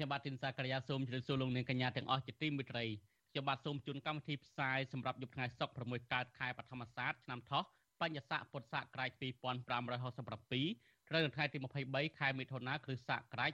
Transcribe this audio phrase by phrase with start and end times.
[0.00, 2.84] ខ្ញុំបាទទីនសាករិយាសូមជម្រាបសួរលោកអ្នកកញ្ញាទាំងអស់ជាទីមេត្រី
[3.30, 7.62] ខ្ញុំបាទសូមជូនកម្មវិធីផ្សាយសម្រាប់យប់ថ្ងៃសុក្រ6កើតខែបឋមសាទឆ្នាំថោះ
[8.00, 13.52] បញ្ញស័កពុទ្ធសករាជ2567ត្រូវនៅថ្ងៃទី23ខែមិថុនាគ្រិស្តសករាជ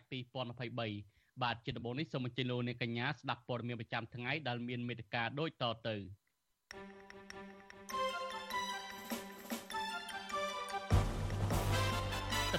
[0.70, 7.05] 2023បាទជាដំបូងនេះសូមអញ្ជើញលោកអ្នកកញ្ញាស្ដាប់ព័ត៌មានប្រចាំថ្ងៃដែលមានមេត្តាដូចតទៅស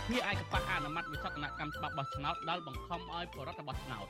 [0.07, 4.07] ភាឯកបៈអនុម័តវិសតនកម្មច្បាប់បោះឆ្នោតដល់បង្ខំឲ្យបរដ្ឋបោះឆ្នោត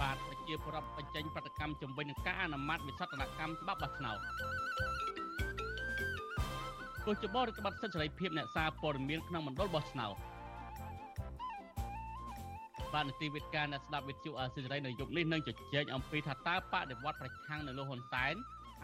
[0.00, 4.18] បាទប្រជាពលរដ្ឋបញ្ចេញប្រតិកម្មជំវិញនឹងការអនុម័តវិសតនកម្មច្បាប់បោះឆ្នោត
[7.06, 10.14] គូចបរដ្ឋបတ်សិទ្ធិសេរីភាពអ្នកសារព័ត៌មានក្នុងមណ្ឌលបោះឆ្នោត
[12.92, 18.34] បាទនីតិវិទ្យាអ្នកស្ដាប់វិទ្យុអសិរ័យនៅយុគនេះនឹងជជែកអំពីថាតើបដិវត្តប្រឆាំងនៅលោកហ៊ុនសែន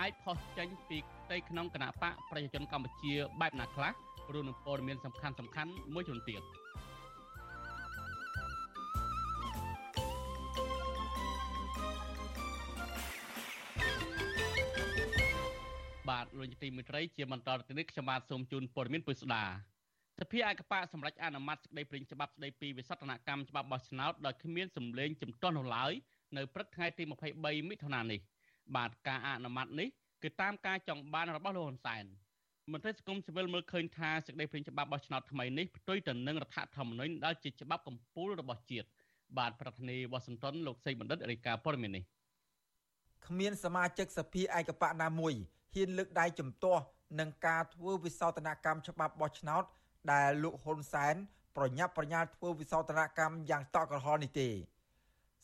[0.01, 3.93] អាចផុសចេញពីផ្ទៃក្នុងគណៈបកប្រជាជនកម្ពុជាបែបណាខ្លះ
[4.35, 6.43] រួមនឹងព័ត៌មានសំខាន់សំខាន់មួយចំនួនទៀត
[16.09, 19.45] បាទលោកទីមិត្តរីជាបន្តទៅនេះខ្ញុំបាទសូមជូនព័ត៌មានពុស្ដា
[20.21, 25.93] សភាឯកបៈសម្រាប់អនុម័តសេចក្តីព្រាងច្បាប់ស្តីពីវិសតនកម្មច្បាប់បោះឆ្នោតដោយគ្មានសម្លេងជំទាស់នោះឡើយ
[26.37, 27.03] នៅព្រឹកថ្ងៃទី
[27.37, 28.21] 23មិថុនានេះ
[28.77, 29.89] បាទការអនុម័តនេះ
[30.23, 32.05] គឺតាមការចង់បានរបស់លោកហ៊ុនសែន
[32.73, 38.87] មន្ត្រីសង្គមស៊ីវិលមើលឃើញថាសេចក្តីព្រាងច្បាប់បោះឆ្នោតថ្មីនេះផ្ទុយទៅនឹងរដ្ឋធម្មនុញ្ញដែលជាច្បាប់កម្ពុជារបស់ជាតិ
[39.39, 42.05] បាទប្រធានាធិបតីវ៉ាស៊ីនតោនលោកសេកបណ្ឌិតរាយការណ៍ព័ត៌មាននេះ
[43.27, 45.35] គ្មានសមាជិកសភាឯកបៈណាមួយ
[45.75, 46.83] ហ៊ានលើកដៃជំទាស់
[47.21, 49.65] នឹងការធ្វើវិសោធនកម្មច្បាប់បោះឆ្នោត
[50.13, 51.15] ដែលលោកហ៊ុនសែន
[51.57, 54.49] ប្រញាប់ប្រញាល់ធ្វើវិសោធនកម្មយ៉ាងតក់ក្រហល់នេះទេ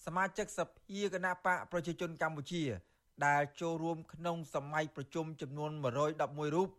[0.04, 2.62] សមាជិកសភាគណៈបកប្រជាជនកម្ពុជា
[3.26, 5.70] ដែលចូលរួមក្នុងសម័យប្រជុំចំនួន
[6.14, 6.70] 111រូប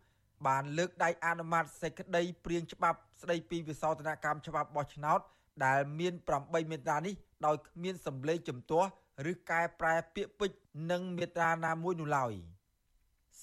[0.47, 5.19] បានលើកដៃអនុម័តសេចក្តីព្រាងច្បាប់ស្តីពីវិសោធនកម្មច្បាប់បោះឆ្នោត
[5.66, 7.13] ដែលមាន8មេត្រានេះ
[7.45, 8.89] ដោយគ្មានសម្លេងជំទាស់
[9.31, 10.59] ឬកែប្រែពាក្យពេចន៍
[10.91, 12.34] និងមេត្រាណាមួយនោះឡើយ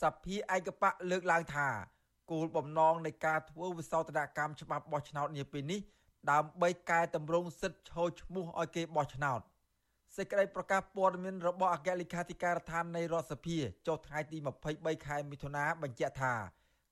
[0.00, 1.68] សភាឯកបៈលើកឡើងថា
[2.30, 5.80] គោលបំណងនៃការធ្វើវិសោធនកម្មច្បាប់បោះឆ្នោតនាពេលនេះ
[6.30, 9.40] ដើម្បីកែតម្រង់សិទ្ធិឈរឈ្មោះឲ្យគេបោះឆ្នោត
[10.16, 14.38] សេចក្តីប្រកាសព័ត៌មានរបស់អគ្គលេខាធិការដ្ឋាននៃរដ្ឋសភាចុះថ្ងៃទី
[14.72, 16.34] 23ខែមិថុនាបញ្ជាក់ថា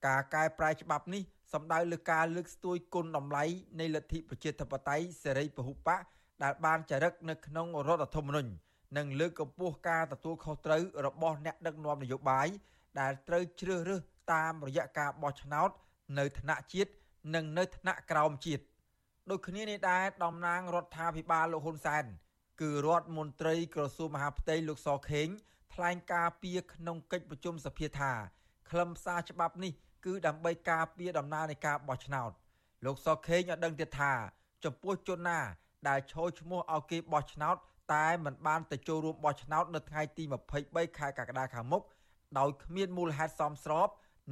[0.07, 1.23] ការកែប្រែច្បាប់នេះ
[1.53, 3.45] សំដៅលើការលើកស្ទួយគុណតម្លៃ
[3.81, 6.01] នៃលទ្ធិប្រជាធិបតេយ្យសេរីពហុបក
[6.43, 8.51] ដែលបានចារឹកនៅក្នុងរដ្ឋធម្មនុញ្ញ
[8.97, 12.49] និងលើកកម្ពស់ការទទួលខុសត្រូវរបស់អ្នកដឹកនាំនយោបាយ
[13.01, 14.01] ដែលត្រូវជ្រើសរើស
[14.33, 15.71] តាមរយៈការបោះឆ្នោត
[16.19, 16.91] នៅថ្នាក់ជាតិ
[17.35, 18.65] និងនៅថ្នាក់ក្រោមជាតិ
[19.31, 22.05] ដូចគ្នានេះដែរតំណាងរដ្ឋាភិបាលលោកហ៊ុនសែន
[22.61, 25.29] គឺរដ្ឋមន្ត្រីក្រសួងមហាផ្ទៃលោកសខេង
[25.75, 28.13] ថ្លែងការពីក្នុងកិច្ចប្រជុំសភាថា
[28.71, 29.73] ខ្លឹមសារច្បាប់នេះ
[30.05, 32.31] គឺដើម្បីការពារដំណើរនៃការបោះឆ្នោត
[32.85, 34.13] លោកសខេងឲ្យដឹងទៀតថា
[34.65, 35.41] ចំពោះជនណា
[35.89, 37.57] ដែលឈរឈ្មោះឲ្យគេបោះឆ្នោត
[37.95, 40.25] តែមិនបានទៅចូលរួមបោះឆ្នោតនៅថ្ងៃទី
[40.61, 41.83] 23ខែកក្កដាខាងមុខ
[42.39, 43.89] ដោយគ្មានមូលហេតុសមស្រប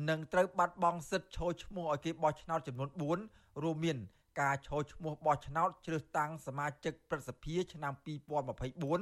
[0.08, 3.98] នឹងត្រូវបាត់បង់សិទ្ធិឈរឈ្មោះឲ្យគេបោះឆ្នោតចំនួន4រួមមាន
[4.40, 7.92] ការឈរឈ្មោះបោះឆ្នោតជ្រើសតាំងសមាជិកព្រឹទ្ធសភាឆ្នាំ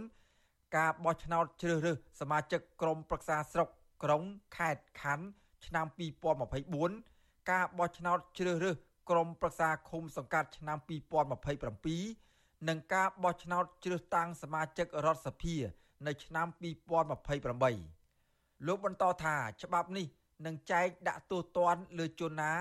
[0.04, 3.68] 2024ការបោះឆ្នោតជ្រើសរើសសមាជិកក្រុមប្រឹក្សាស្រុក
[4.02, 4.22] ក្រុង
[4.56, 5.26] ខេត្តខណ្ឌ
[5.66, 5.86] ឆ្នាំ
[6.68, 8.76] 2024ការបោះឆ្នោតជ្រើសរើស
[9.10, 10.78] ក្រុមប្រឹក្សាឃុំសង្កាត់ឆ្នាំ
[11.92, 15.56] 2027និងការបោះឆ្នោតជ្រើសតាំងសមាជិករដ្ឋសភា
[16.06, 16.46] នៅឆ្នាំ
[17.56, 20.06] 2028លោកបន្តថាច្បាប់នេះ
[20.46, 22.52] នឹងចែកដាក់ទោសទណ្ឌលើជនណា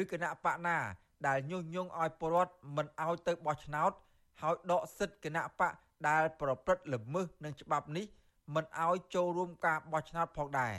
[0.00, 0.78] ឬគណៈបកណា
[1.26, 3.92] ដែលញុះញង់ឲ្យពលរដ្ឋមិនឲ្យទៅបោះឆ្នោត
[4.40, 5.72] ហើយដកសិទ្ធិគណៈបក
[6.08, 8.06] ដែលប្រព្រឹត្តល្មើសនឹងច្បាប់នេះ
[8.54, 10.76] មិនឲ្យចូលរួមការបោះឆ្នោតផងដែរ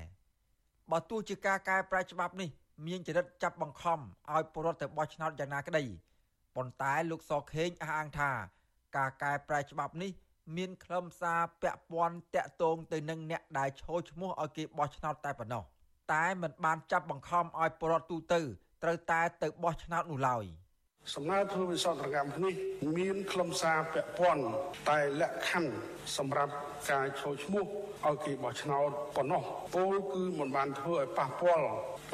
[0.92, 2.50] បើទោះជាការកែប្រែច្បាប់នេះ
[2.88, 4.00] មានចរិតចាប់បង្ខំ
[4.34, 5.84] ឲ្យពលរដ្ឋទៅបោះឆ្នោតយ៉ាងណាក្តី
[6.56, 8.32] ប៉ុន្តែលោកសខេងអះអាងថា
[8.98, 10.12] ការកែប្រែច្បាប់នេះ
[10.58, 15.64] មានខ្លឹមសារពាក់ព័ន្ធតាក់ទងទៅនឹងអ្នកដែលឈរឈ្មោះឲ្យគេបោះឆ្នោតតែប៉ុណ្ណោះ
[16.14, 18.42] តែមិនបានចាប់បង្ខំឲ្យពលរដ្ឋទូទៅ
[18.84, 20.46] ត្រូវតែទៅបោះឆ្នោតនោះឡើយ
[21.12, 22.54] សំណើធ្វើវិសោធនកម្មនេះ
[22.98, 24.46] មានខ្លឹមសារពាក់ព័ន្ធ
[24.90, 25.74] តែលក្ខខណ្ឌ
[26.18, 26.54] សម្រាប់
[26.92, 27.66] ការចូលឈ្មោះ
[28.08, 31.68] ឲ្យគេបោះឆ្នោតប៉ុណ្ណោះពលគឺមិនបានធ្វើឲ្យប៉ះពាល់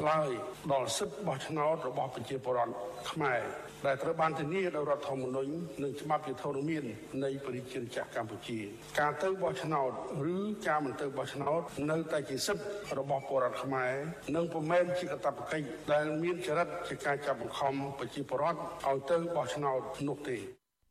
[0.08, 0.30] ឡើយ
[0.72, 2.74] ដល់សិទ្ធិបោះឆ្នោតរបស់ប្រជាពលរដ្ឋ
[3.10, 3.42] ខ្មែរ
[3.86, 5.52] ដែលត្រូវបានធានាដោយរដ្ឋធម្មនុញ្ញ
[5.82, 6.86] និងច្បាប់យុត្តិធម៌
[7.24, 8.58] នៃប្រជាជាតិចាស់កម្ពុជា
[9.00, 9.90] ការទៅបោះឆ្នោត
[10.34, 10.38] ឬ
[10.68, 11.60] ការមិនទៅបោះឆ្នោត
[11.90, 12.64] នៅតែជាសិទ្ធិ
[12.98, 13.92] របស់ពលរដ្ឋខ្មែរ
[14.36, 20.38] និងពុំមែនជាកាតព្វកិច្ចដែលមានចរិតជាការចាប់បង្ខំប្រជាពលរដ្ឋឲ្យទៅបោះឆ្នោតនោះទេ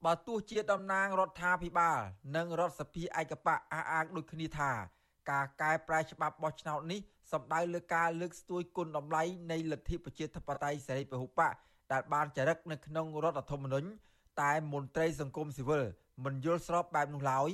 [0.05, 1.99] បើទោះជាតំណាងរដ្ឋាភិបាល
[2.35, 4.71] និងរដ្ឋសភាឯកបៈអះអាងដូចគ្នាថា
[5.31, 6.99] ការកែប្រែច្បាប់បោះឆ្នោតនេះ
[7.31, 11.53] សំដៅលើការលើកស្ទួយគុណតម្លៃនៃលទ្ធិប្រជាធិបតេយ្យសេរីពហុបក
[11.91, 13.89] ដែលបានចរិតនៅក្នុងរដ្ឋធម្មនុញ្ញ
[14.41, 15.85] តែមន្ត្រីសង្គមស៊ីវិល
[16.25, 17.49] មិនយល់ស្របបែបនោះឡើយ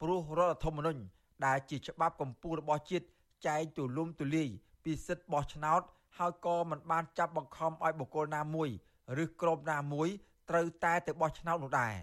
[0.00, 1.00] ព្រោះរដ្ឋធម្មនុញ្ញ
[1.46, 3.06] ដែលជាច្បាប់កម្ពុជារបស់ជាតិ
[3.46, 4.48] ចែងទូលំទូលាយ
[4.84, 5.82] ពីសិទ្ធិបោះឆ្នោត
[6.18, 8.70] ហើយក៏មិនបានចាប់បង្ខំឲ្យបុគ្គលណាមួយ
[9.22, 10.08] ឬក្រុមណាមួយ
[10.50, 11.96] ត្រូវតែទៅបោះឆ្នោតនោះដែរ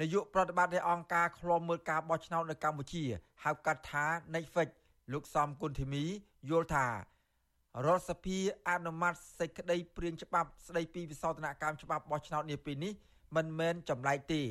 [0.00, 3.04] នាយកប្រតិបត្តិនៃអង្គការឃ្លាំមើលការបោះឆ្នោតនៅកម្ពុជា
[3.44, 4.04] ហៅកាត់ថា
[4.34, 4.68] NEXFIX
[5.12, 6.04] លោកសំគុណធីមី
[6.50, 8.38] យល់ថារដ្ឋសភា
[8.68, 12.92] អនុម័តសេចក្តីព្រាងច្បាប់ស្តីពីវិសោធនកម្មច្បាប់បោះឆ្នោតនាពេលនេះ
[13.36, 14.42] មិនមែនចម្លែកទេ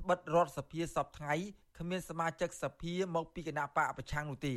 [0.00, 1.34] ត្បិតរដ្ឋសភាសពថ្ងៃ
[1.78, 4.54] គ្មានសមាជិកសភាមកពីគណៈបកប្រឆាំងនោះទេ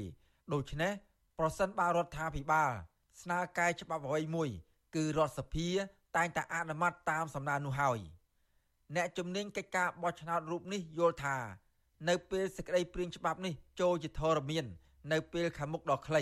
[0.54, 0.92] ដូច្នេះ
[1.40, 2.72] ប្រសិនបើរដ្ឋាភិបាល
[3.22, 4.50] ស្នើកែច្បាប់អ្វីមួយ
[4.96, 5.68] គឺរដ្ឋសភា
[6.18, 8.00] តែងតែអនុម័តតាមសំណើនោះហើយ
[8.96, 11.38] អ្នកជំនាញកិច្ចការបោះឆ្នោតរូបនេះយល់ថា
[12.10, 14.66] នៅពេលសេចក្តីព្រាងច្បាប់នេះចូលជាធរមាន
[15.12, 16.22] នៅពេលខាងមុខដ៏ខ្លី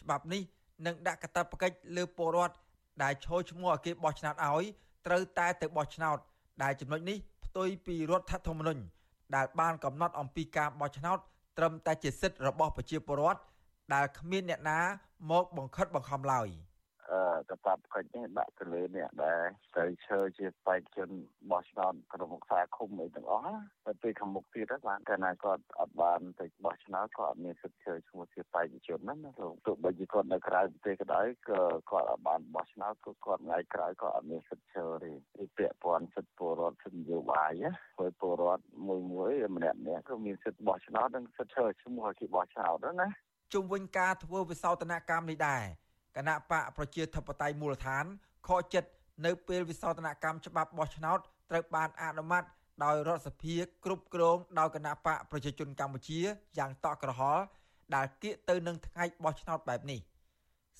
[0.00, 0.42] ច្បាប់នេះ
[0.86, 2.54] នឹងដាក់កាតព្វកិច្ចលើពលរដ្ឋ
[3.02, 4.64] ដែលឈរឈ្មោះឲ្យគេបោះឆ្នោតឲ្យ
[5.06, 6.18] ត្រូវតែទៅបោះឆ្នោត
[6.62, 8.82] ដែលចំណុចនេះផ្ទុយពីរដ្ឋធម្មនុញ្ញ
[9.36, 11.18] ដែលបានកំណត់អំពីការបោះឆ្នោត
[11.58, 13.40] ត្រឹមតែជាសិទ្ធិរបស់ប្រជាពលរដ្ឋ
[13.94, 14.80] ដែលគ្មានអ្នកណា
[15.30, 16.48] មកបង្ខិតបង្ខំឡើយ។
[17.50, 19.42] កតាបកិច្ចនេះដាក់ទៅលើអ្នកដែល
[19.74, 21.08] ត្រូវឈើជាបេក្ខជន
[21.50, 23.44] បោះឆ្នោតក្នុងខ្សែឃុំអីទាំងអស់
[23.86, 31.60] តែពេលខាងមុខទៀតបានកាលណាគាត់អត់បានទៅបោះឆ្នោតគាត់អត់មានសិទ្ធិឈើឈ្មោះជាបេក្ខជនហ្នឹងណាលោកទោះបីជាគាត់នៅក្រៅប្រទេសក៏ដោយក៏
[31.90, 43.08] គាត់អត់បានបោះឆ្នោតក៏គាត់ថ្ងៃក្រោយក៏អត់មានសិទ្ធិឈើទេពីពាក់ព័ន្ធសិទ្ធិពលរដ្ឋសិទ្ធិនយោបាយណាពលពលរដ្ឋមួយមួយម្នាក់ម្នាក់ក៏មានសិទ្ធិបោះឆ្នោតនិងសិទ្ធិឈើឈ្មោះឲ្យគេបោះឆ្នោតណា
[43.52, 45.64] ជុំវិញការធ្វើវិសោធនកម្មនេះដែរ
[46.16, 48.04] គណៈបកប្រជាធិបតេយ្យមូលដ្ឋាន
[48.48, 48.90] ខកចិត្ត
[49.26, 51.18] នៅពេលវិសោធនកម្មច្បាប់បោះឆ្នោត
[51.50, 52.44] ត្រូវបានអនុម័ត
[52.84, 53.54] ដោយរដ្ឋសភា
[53.84, 56.20] គ្រប់គ្រងដោយគណៈបកប្រជាជនកម្ពុជា
[56.58, 57.42] យ៉ាងតក់ក្រហល់
[57.94, 60.00] ដែលគៀកទៅនឹងថ្ងៃបោះឆ្នោតបែបនេះ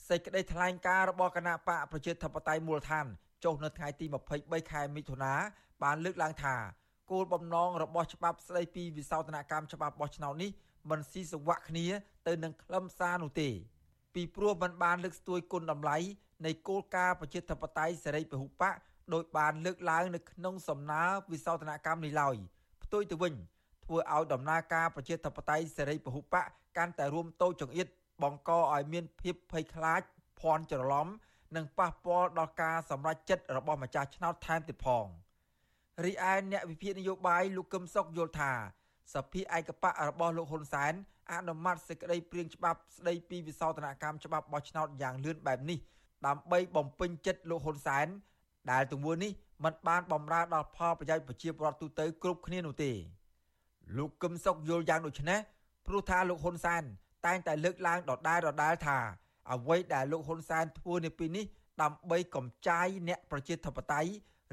[0.09, 3.07] សេចក្តីថ្លែងការណ៍របស់គណៈបកប្រជាធិបតេយ្យមូលដ្ឋាន
[3.45, 4.07] ចុះនៅថ្ងៃទី
[4.39, 5.35] 23ខែមិថុនា
[5.83, 6.55] បានលើកឡើងថា
[7.11, 10.51] គោលបំណងរបស់ច្បាប់ស្តីពីវិសោធនកម្មច្បាប់បោះឆ្នោតនេះ
[10.91, 11.87] មិនស៊ីសង្វាក់គ្នា
[12.27, 13.49] ទៅនឹងខ្លឹមសារនោះទេ
[14.15, 15.97] ពីព្រោះมันបានលើកស្ទួយគុណតម្លៃ
[16.47, 18.75] នៃគោលការណ៍ប្រជាធិបតេយ្យសេរីពហុបក
[19.15, 21.03] ដោយបានលើកឡើងនៅក្នុងសំណើ
[21.33, 22.37] វិសោធនកម្មនេះឡើយ
[22.85, 23.35] ផ្ទុយទៅវិញ
[23.85, 26.37] ធ្វើឲ្យដំណើរការប្រជាធិបតេយ្យសេរីពហុបក
[26.77, 27.87] កាន់តែរួមតូចចង្អៀត
[28.23, 30.03] បង្កឲ្យមានភាពភ័យខ្លាច
[30.41, 31.09] ភ័ន្តច្រឡំ
[31.57, 35.07] និងប៉ះពាល់ដល់ការសម្រេចចិត្តរបស់ម្ចាស់ឆ្នោតថែមទៀតផង
[36.05, 38.53] រីឯអ្នកវិភាគនយោបាយលោកកឹមសុខយល់ថា
[39.15, 40.93] សភាឯកបៈរបស់លោកហ៊ុនសែន
[41.33, 45.79] អនុម័តសេចក្តីព្រាងច្បាប់ស្តីពីវិសោធនកម្មច្បាប់បោះឆ្នោតយ៉ាងលឿនបែបនេះ
[46.27, 48.07] ដើម្បីបំពេញចិត្តលោកហ៊ុនសែន
[48.73, 49.33] ដែលទង្វើនេះ
[49.65, 52.93] មិនបានបំរើដល់ផលប្រយោជន៍ប្រជាពលរដ្ឋទូទៅគ្រប់គ្នានោះទេ
[53.97, 55.39] លោកកឹមសុខយល់យ៉ាងដូចនេះ
[55.87, 56.83] ព្រោះថាលោកហ៊ុនសែន
[57.27, 58.99] តែងតែលើកឡើងដដែលដដែលថា
[59.53, 61.45] អ្វីដែលលោកហ៊ុនសែនធ្វើនៅពេលនេះ
[61.83, 64.11] ដើម្បីកំចាយអ្នកប្រជាធិបតេយ្យ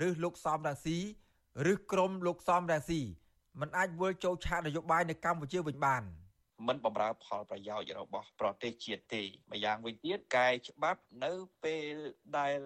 [0.07, 0.97] ឬលោកសំរងស៊ី
[1.71, 3.01] ឬក្រុមលោកសំរងស៊ី
[3.59, 6.03] មិនអាចវិលចូលឆាកនយោបាយនៅកម្ពុជាវិញបាន។
[6.65, 11.31] មិនបំរើផលប្រយោជន៍របស់ប្រទេសជាតិទេម្យ៉ាងវិញទៀតកែច្បាប់នៅ
[11.63, 11.95] ពេល
[12.37, 12.59] ដែល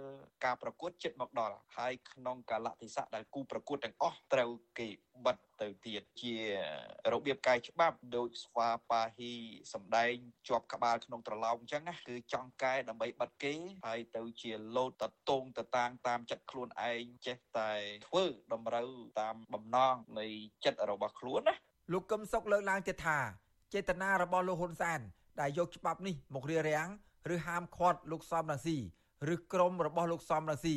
[0.44, 4.90] ការប្រកួតចិត្តមកដល់ហើយក្នុងកាលៈទេសៈដែលគូប្រកួតទាំងអស់ត្រូវគេ
[5.26, 6.36] បិទទៅទៀតជា
[7.12, 9.34] របៀបកែច្បាប់ដូចស្វាប៉ាហ៊ី
[9.74, 10.14] សំដែង
[10.48, 13.54] ជាប់ក្បាលក្នុងត្រឡោកអញ្ចឹងណាគឺចង់កែដើម្បីបិទគេ
[13.86, 17.72] ហើយទៅជាលោតតតងតតាំងតាមចិត្តខ្លួនឯងចេះតែ
[18.08, 18.90] ធ្វើតម្រូវ
[19.22, 20.28] តាមបំណងនៃ
[20.66, 21.56] ចិត្តរបស់ខ្លួនណា
[21.92, 23.20] លោកកឹមសុខលើកឡើងទៀតថា
[23.74, 25.00] ចេតនារបស់លោកហ៊ុនសែន
[25.40, 26.90] ដែលយកច្បាប់នេះមករារាំង
[27.34, 28.78] ឬហាមឃាត់លោកសំរងស៊ី
[29.34, 30.76] ឬក្រុមរបស់លោកសំរងស៊ី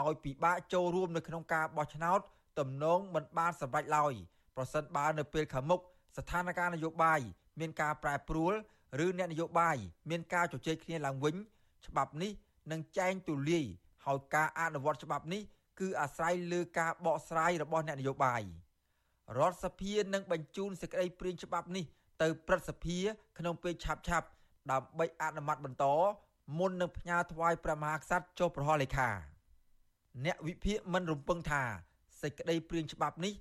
[0.00, 2.20] ឲ្យពិបាកចូលរួមនៅក្នុងការបោះឆ្នោត
[2.58, 4.12] ទំនងមិនបានសម្រេចឡើយ
[4.56, 5.80] ប្រសិនបើនៅពេលខាងមុខ
[6.16, 7.20] ស្ថានភាពនយោបាយ
[7.60, 8.52] មានការប្រែប្រួល
[9.04, 9.76] ឬអ្នកនយោបាយ
[10.10, 11.34] មានការជជែកគ្នាឡើងវិញ
[11.86, 12.32] ច្បាប់នេះ
[12.72, 13.64] នឹងចែងទូលាយ
[14.06, 15.42] ហើយការអនុវត្តច្បាប់នេះ
[15.80, 18.42] គឺអាស្រ័យលើការបកស្រាយរបស់អ្នកនយោបាយ
[19.38, 21.84] រដ្ឋសភានឹងបញ្ជូនសេចក្តីព្រាងច្បាប់នេះ
[22.22, 22.98] ទៅព្រឹទ្ធសភា
[23.38, 24.26] ក្នុងពេលឆាប់ឆាប់
[24.70, 25.84] ដើម្បីអនុម័តបន្ត
[26.58, 29.10] មុននឹងផ្ញើថ្វាយព្រះមហាក្សត្រចុះប្រហោះលេខា
[30.24, 31.62] អ្នកវិភាគមិនរំពឹងថា
[32.22, 33.34] សេចក្តីព្រាងច្បាប់នេះ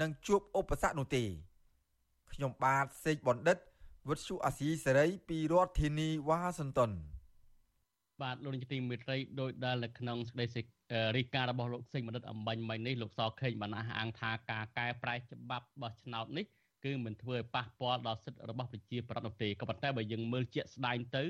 [0.00, 1.24] នឹងជួបឧបសគ្គនោះទេ
[2.32, 3.58] ខ្ញុំបាទសេកបណ្ឌិត
[4.08, 6.90] វុទ្ធុអាស៊ីសេរីពីរដ្ឋធានីវ៉ាស៊ីនតោន
[8.22, 10.64] បាទលោកនាយកទីមេត្រីដោយដែលនៅក្នុងសេចក្តីសេច
[11.16, 16.46] រីការបស់លោកសេងបណ្ឌិតអំបញ្ញមិញនេះលោកសខេងបានអះអាងថាការកែប្រែច្បាប់បោះឆ្នោតនេះ
[16.84, 21.22] គឺមិនធ្វើឲ្យប៉ះពាល់ដល់សិទ្ធិរបស់ប្រជាប្រដ្ឋនោះទេក៏ប៉ុន្តែបើយើងមើលជាក់ស្ដែងទៅ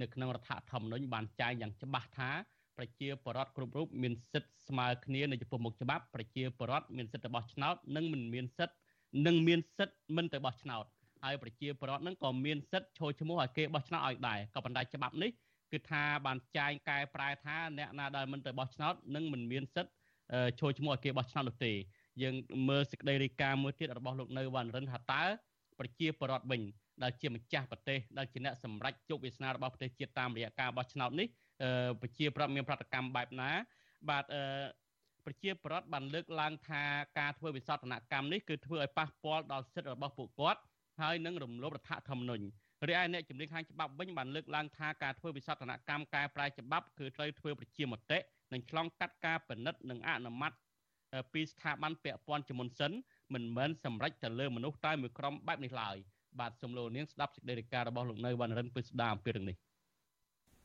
[0.00, 2.30] នៅក្នុងរដ្ឋធម្មនុញ្ញបានចែងយ៉ាងច្បាស់ថា
[2.76, 8.76] ប្រជាពលរដ្ឋគ្រប់រូបមានសិទ្ធិស្មើគ្នានៅចំពោះមុខច្បាប់ប្រជាពលរដ្ឋមានសិទ្ធិរបស់ឆ្នោតនិងមិនមានសិទ្ធិ
[9.26, 10.84] និងមានសិទ្ធិមិនទៅបោះឆ្នោត
[11.24, 15.30] ហើយប្រជាពលរដ្ឋនឹងក៏មានសិទ្ធិចូលឈ្មោះឲ្យគេបោះឆ្នោតឲ្យដែរក៏ប៉ុន្តែច្បាប់នេះ
[15.72, 19.92] គឺថាបានចែងកែប្រែថាអ្នកណាដែលមិនទៅបោះឆ្នោតនឹងមិនមានសិទ្ធិ
[20.60, 21.72] ចូលឈ្មោះឲ្យគេបោះឆ្នោតនោះទេ
[22.22, 22.34] យើង
[22.68, 25.22] មើលសេចក្តីរាយការណ៍មួយទៀតរបស់លោកនៅវណ្ណរិនថាតើ
[25.78, 26.62] ប្រជាពលរដ្ឋវិញ
[27.02, 31.26] ដែលជាម្ចាស់ប្រទេសដែលជាអ្នកសម្រេចជោគវាសនារបស់ប្រទេសជាតិតាមរយៈការបោះឆ្នោតនេះ
[32.00, 33.50] ប្រជាប្រដ្ឋមានប្រតិកម្មបែបណា
[34.10, 34.24] បាទ
[35.24, 36.82] ប្រជាប្រដ្ឋបានលើកឡើងថា
[37.18, 40.60] ការធ្វើវិសោធនកម្មនេះគឺធ្វើឲ្យប៉ះពាល់ដល់សិទ្ធិរបស់ពួកគាត់
[41.00, 42.46] ហើយនឹងរំលោភរដ្ឋធម្មនុញ្ញ
[42.88, 48.18] រីឯអ្នកជំនាញខាងច្បាប់វិញបានលើកឡើងថាការធ្វើវិសោធនកម្មកែប្រែច្បាប់គឺត្រូវធ្វើប្រជាមតិ
[48.52, 50.52] និងឆ្លងកាត់ការពិនិត្យនិងអនុម័ត
[51.32, 52.92] ពីស្ថាប័នពាក់ព័ន្ធជាមុនសិន
[53.34, 55.96] មិនមែនសម្រេចទៅលើមនុស្សតែមួយក្រុមបែបនេះឡើយ
[56.40, 59.56] បាទសូមលោកនាងស្ដាប់សេចក្តីរាយការណ៍របស់លោកនៅវណ្ណរិនពិស្ដាអំពីរឿងនេះ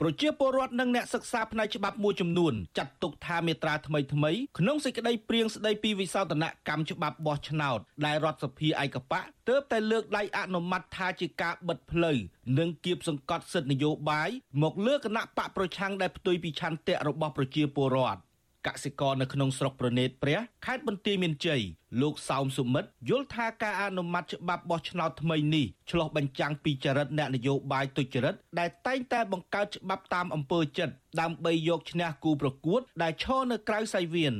[0.03, 12.17] ប្រជាពលរដ្ឋនិងអ្នកសិក្សាផ្នែកច្បាប់មួយចំនួនចាត់ទុកថាមេត្រាថ្មីថ្មីក្នុងសេចក្តីព្រៀងស្តីពីវិសោធនកម្មច្បាប់បោះឆ្នោតដែលរដ្ឋសភាឯកបៈទើបតែលើកដៃអនុម័តថាជាការបិទផ្លូវ
[12.59, 14.29] និងគៀបសង្កត់សិទ្ធិនយោបាយ
[14.63, 18.19] មកលើគណៈបកប្រឆាំងដែលផ្ទុយពីឆន្ទៈរបស់ប្រជាពលរដ្ឋ
[18.67, 21.61] កសិករនៅក្នុងស្រុកប្រណេតព្រះខេត្តបន្ទាយមានជ័យ
[22.01, 34.35] លោកសោមសុមិតយល់ថាការអនុម័តច្បាប់បោះឆ្នោតថ្មីនេះឆ្លោះបញ្ចាំងពីចរិតអ្នកនយោបាយទុច្ចរិតដែលតែងតែបង្កើតច្បាប់តាមអំពើចិត្តដើម្បីយកឈ្នះគូប្រកួត ដែលឈរនៅក្រៅសៃវៀន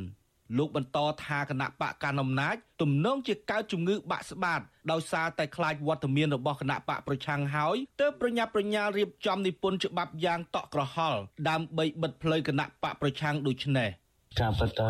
[0.58, 4.62] លោកបន្តថាគណៈបកកណ្ដាលអំណាចទំនងជាកើតជំងឺបាក់ស្បាត
[4.92, 13.90] ដោយសារតែខ្លាចវត្តមានរបស់គណៈបកប្រឆាំងហើយទើបប្រញាប់ប្រញាល់រៀបចំនិពន្ធច្បាប់យ៉ាងតក់ក្រហល់ដើម្បីបិទផ្លូវគណៈបកប្រឆាំងដូចនេះ។
[14.42, 14.90] ការពិតទៅ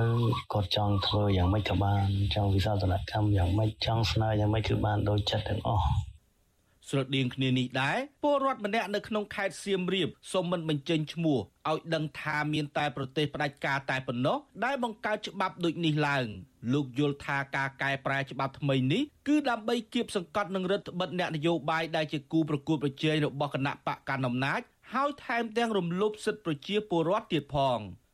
[0.53, 5.87] គាត់ចង់ធ្វើយ៉ាងម៉េចក៏បានចង់វិសោធនកម្មយ៉ាងម៉េចចង់ស្នើយ៉ាងម៉េចគឺបានដោយចិត្តទាំងអស់
[6.89, 11.39] ស្រដៀងគ្នានេះដែរពលរដ្ឋម្នាក់នៅក្នុងខេត្តសៀមរាបសូមមិនបញ្ចេញឈ្មោះ
[11.69, 16.25] ឲ្យដឹងថាមានតែប្រទេសផ្ដាច់ការតែប៉ុណ្ណោះដែលបង្កើតច្បាប់ដូចនេះឡើង
[16.73, 24.61] លោកយល់ថាការកែប្រែច្បាប់ថ្មីនេះគឺដើម្បីគៀបសង្កត់នឹងរដ្ឋបិទអ្នកនយោបាយដែលជាគូប្រកួតប្រជែងរបស់គណៈបកកណ្ដាលអំណាច
[24.93, 27.79] ហើយថែមទាំងរំលោភសិទ្ធិប្រជាពលរដ្ឋទៀតផង។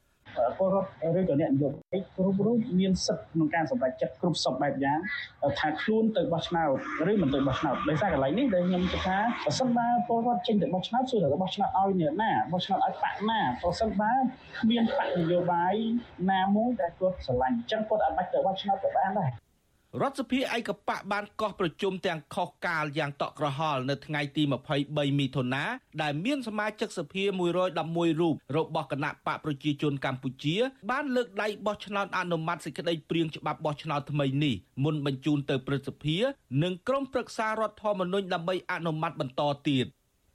[0.58, 5.00] ពលរដ្ឋឬក៏អ្នកនយោបាយគ្រប់រូបមានសិទ្ធិក្នុងការសម្រេចចិត្តគ្រប់សពបែបយ៉ាង
[5.60, 6.70] ថាខ្លួនទៅបោះឆ្នោត
[7.10, 14.14] ឬមិនទៅបោះឆ្នោតដោយសារកន្លែងនេះដែលខ្ញុំគិតថាបើសិនបើពលរដ្ឋចេញទៅបោះឆ្នោតសួរថាបោះឆ្នោតឲ្យអ្នកណាបោះឆ្នោតឲ្យបកណាបើសិនបើ
[14.60, 15.74] គ្មានបកនយោបាយ
[16.32, 19.45] ណាមួយដែលគាត់ស្រឡាញ់អញ្ចឹងគាត់អាចបាច់ទៅបោះឆ្នោតក៏បានដែរ
[20.02, 24.44] រដ្ឋសភាឯកបៈបានកោះប្រជុំទាំងខុសកាលយ៉ាងតក់ក្រហល់នៅថ្ងៃទី
[24.82, 25.64] 23មិថុនា
[26.02, 30.56] ដែលមានសមាជិកសភា111រូបរបស់គណៈបកប្រជាជនកម្ពុជា
[30.92, 36.18] បានលើកដៃបោះឆ្នោតអនុម័តសេចក្តីព្រាងច្បាប់បោះឆ្នោតថ្មីនេះមុនបញ្ជូនទៅព្រឹទ្ធសភា
[36.64, 39.88] និងក្រុមប្រឹក្សារដ្ឋធម្មនុញ្ញដើម្បីអនុម័តបន្តទៀត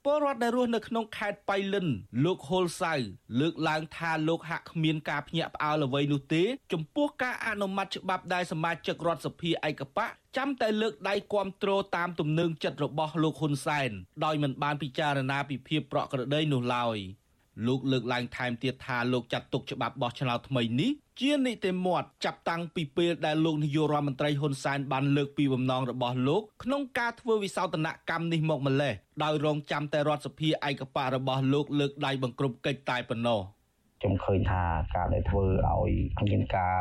[0.05, 1.87] ពលរដ្ឋដែលរស់នៅក្នុងខេត្តបៃលិន
[2.23, 2.93] លោកហុលសៅ
[3.39, 6.43] លើកឡើងថាលោកហាក់គ្មានការភ្ញាក់ផ្អើលអ្វីនោះទេ
[6.73, 13.91] ចំពោះការអនុម័តច្បាប់ដែលសមាជិករដ្ឋសភាឯកបៈចាំតែលើកដៃគាំទ្រតាមទំនឹងចិត្តរបស់លោកហ៊ុនសែន
[14.25, 16.97] ដោយមិនបានពិចារណាពីភាពប្រក្រតីនោះឡើយ។
[17.65, 28.93] លោកលើកឡើងថែមទៀតថាលោកចាត់ទុកច្បាប់បោះឆ្នោតថ្មីនេះជានីតិមាត់ចាប់តាំងពីពេលដែលលោកនាយករដ្ឋមន្ត្រីហ៊ុនសែនបានលើកពីបំណងរបស់លោកក្នុងការធ្វើវិសោធនកម្មនេះមកម្លេះ
[29.23, 33.41] ដោយរងចាំតែរដ្ឋសភាឯកបៈរបស់លោកលើកដៃបង្ក្រប់កិច្ចតែប៉ុណ្ណោះ។
[34.01, 34.63] ខ្ញុំឃើញថា
[34.95, 35.91] ការដែលធ្វើឲ្យ
[36.31, 36.75] មានការ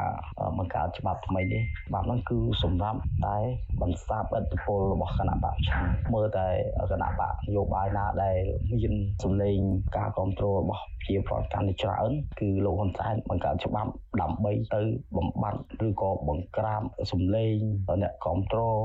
[0.58, 3.38] បង្កើតច្បាប់ថ្មីនេះច្បាប់ហ្នឹងគឺសម្រាប់តែ
[3.82, 5.84] បន្សាបឥទ្ធិពលរបស់គណៈបកឆាំ
[6.14, 6.48] មើលតែ
[6.92, 8.38] គណៈបកនយោបាយណាដែល
[8.72, 9.58] មានសម្លេង
[9.96, 12.10] ការគ្រប់គ្រងរបស់ជាប្រតិកម្មច្រើន
[12.40, 13.90] គឺលោកហ៊ុនសែនបង្កើតច្បាប់
[14.22, 14.82] ដើម្បីទៅ
[15.16, 17.54] បំបត្តិឬក៏បង្ក្រាបសម្លេង
[18.02, 18.78] អ្នកគ្រប់គ្រង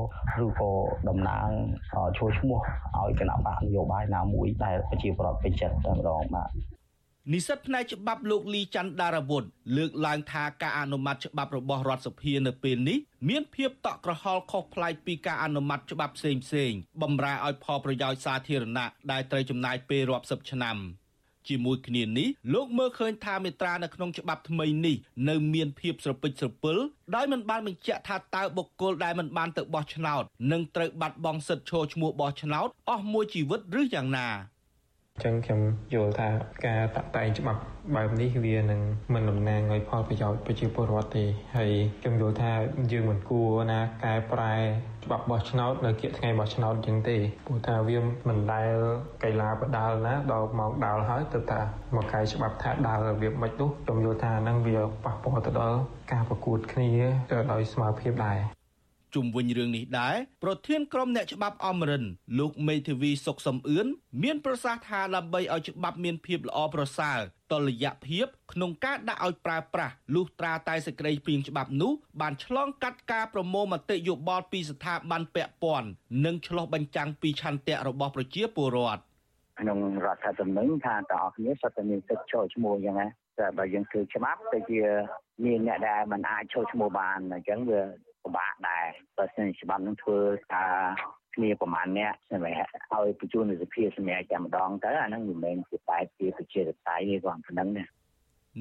[0.44, 0.72] ឬក៏
[1.08, 1.48] តំណាង
[2.18, 2.60] ជួយឈ្មោះ
[2.98, 6.50] ឲ្យគណៈបកនយោបាយណាមួយដែលប្រជាប្រដ្ឋពេញចិត្តតែម្ដងបាទ
[7.32, 9.44] និស្សិតផ្នែកច្បាប់លោកលីច័ន្ទដារវុធ
[9.76, 20.78] លើកឡើងថាការអនុម័តច្បាប់របស់រដ្ឋសភានៅពេលនេះមានភាពតក់ក្រហល់ខុសប្លែកពីការអនុម័តច្បាប់ផ្សេងផ្សេងបំរើឲ្យផលប្រយោជន៍សាធារណៈដែលត្រូវចំណាយពេលរាប់សិបឆ្នាំ
[21.48, 24.96] ជាមួយគ្នានេះលោកមើលឃើញថាមេត្រានៅក្នុងច្បាប់ថ្មីនេះ
[25.28, 26.76] នៅមានភាពស្រពិចស្រពិល
[27.14, 34.28] ដោយមិនបានបញ្ជាក់ថាតើបុគ្គលដែលមិនបានទៅបោះឆ្នោតនឹងត្រូវបាត់បង់សិទ្ធិឈរឈ្មោះបោះឆ្នោតអស់មួយជីវិតឬយ៉ាងណា
[35.24, 35.60] ចឹងខ្ញុំ
[35.94, 36.28] យល់ថា
[36.66, 37.60] ការតាក់តែងច្បាប់
[37.94, 38.80] បែបនេះវានឹង
[39.14, 41.24] មិនតំណាងឲ្យផលប្រយោជន៍ប្រជាពលរដ្ឋទេ
[41.56, 41.70] ហើយ
[42.00, 42.52] ខ្ញុំយល់ថា
[42.92, 44.54] យើងមិនគួរណាកែប្រែ
[45.04, 48.72] ច្បាប់បោះឆ្នោតនៅគៀកថ្ងៃបោះឆ្នោតចឹងទេព្រោះថាវាមិនដែល
[49.22, 51.60] កីឡាបដាល់ណាដល់មកដាល់ហើយទៅថា
[51.94, 55.78] មកកែច្បាប់ថាដាល់របៀបមិននោះខ្ញុំយល់ថានឹងវាប៉ះពាល់ទៅដល់
[56.12, 56.90] ការប្រកួតគ្នា
[57.30, 58.55] ទៅដោយស្មើភាពដែរ
[59.16, 62.04] ជុំវិញរឿងនេះដែរប្រធានក្រុមអ្នកច្បាប់អមរិន
[62.38, 63.86] លោកមេធាវីសុកសំអឿន
[64.22, 67.18] មានប្រសាសន៍ថាដើម្បីឲ្យច្បាប់មានភាពល្អប្រសើរ
[67.52, 75.88] តលយៈភាពក្នុងការដាក់ឲ្យប្រើប្រាស់លុះត្រាតែសេចក្តីព្រៀងច្បាប់នោះបានឆ្លងកាត់ការប្រមូលមតិយោបល់ពីស្ថាប័នពាក់ព័ន្ធ
[76.24, 79.00] និងឆ្លោះបញ្ចាំងពីឆន្ទៈរបស់ប្រជាពលរដ្ឋ
[79.60, 83.08] ក្នុងរដ្ឋធម្មនុញ្ញថាតើអស់គ្នាសុទ្ធតែមានសិទ្ធិចូលឈ្មោះអញ្ចឹងណា
[83.38, 84.80] តែបើយើងធ្វើច្បាប់ទៅជា
[85.44, 87.80] មានអ្នកដែលមិនអាចចូលឈ្មោះបានអញ្ចឹងវា
[88.26, 90.18] ពិបាកដែរបើសិនច្បាប់នឹងធ្វើ
[90.52, 90.64] ថា
[91.34, 97.84] គ្នាប្រហែលអ្នកសម្រាប់ឲ្យបញ្ជូននៅសភាសម្រាប់តែម្ដងទៅអាហ្នឹងមិនមែនជាបែបជាប្រជាធិបតេយ្យទេគាត់ប៉ុណ្ណឹងណា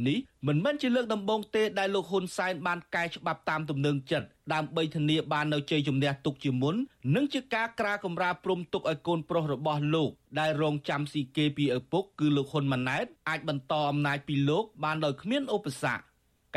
[0.07, 6.75] នេះមិនមែនជាលើកដំបូងទេដែលលោកហ៊ុនសែនបានកែច្បាប់តាមទំនឹងចិត្តដើម្បីធានាបាននៅជ័យជំនះទុកជាមុន
[7.15, 16.03] និងជាការក្រាកម្រាព្រំទុកឲ្យកូនប្រុសរបស់លោកដែលរងចាំស៊ីគេពីឪពុកគឺលោកហ៊ុនម៉ាណែតអាចបន្តអំណាចពីលោកបានដោយគ្មានឧបសគ្គ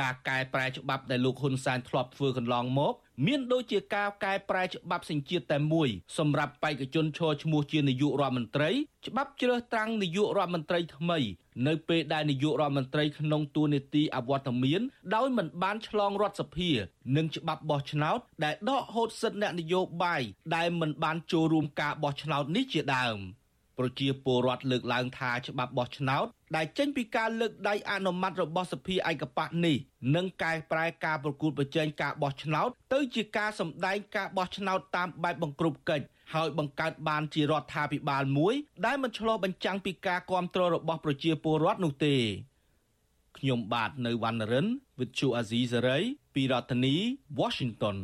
[0.01, 2.95] ការកែប្រែច្បាប់ដែលលោកហ៊ុនសែនធ្លាប់ធ្វើកន្លងមក
[3.27, 5.89] មានដូចជាការកែប្រែច្បាប់សញ្ជាតិតែមួយ
[6.19, 8.71] សម្រាប់បេក្ខជនឈរឈ្មោះជានាយករដ្ឋមន្ត្រី
[9.07, 11.19] ច្បាប់ជ្រើសតាំងនាយករដ្ឋមន្ត្រីថ្មី
[11.67, 14.81] នៅពេលដែលនាយករដ្ឋមន្ត្រីក្នុងតួនាទីអវត្តមាន
[15.15, 16.71] ដោយមិនបានឆ្លងរដ្ឋសភា
[17.17, 20.23] និងច្បាប់បោះឆ្នោត ដែលដកហូតសិទ្ធិអ្នកនយោបាយ
[20.57, 23.19] ដែលមិនបានចូលរួមការបោះឆ្នោតនេះជាដើម។
[23.79, 26.27] ប្រជាពលរដ្ឋលើកឡើងថាច្បាប់បោះឆ្នោត
[26.57, 29.77] ដែលចេញពីការលើកដៃអនុម័តរបស់សភាឯកបៈនេះ
[30.17, 38.55] នឹងកែប្រែការប្រគួតប្រជែងការបោះឆ្នោតទៅជាការសម្ដែងការបោះឆ្នោតតាមបែបបង្ក្រប់កិច្ចហើយបង្កើតបានជារដ្ឋាភិបាលមួយ
[38.87, 42.17] ដែលមិនឆ្លោះបញ្ចាំងពីការគ្រប់គ្រងរបស់ប្រជាពលរដ្ឋនោះទេ
[43.39, 44.67] ខ្ញុំបាទនៅវណ្ណរិន
[44.99, 46.95] With Chu Azizi Saray ពីរដ្ឋធានី
[47.41, 47.97] Washington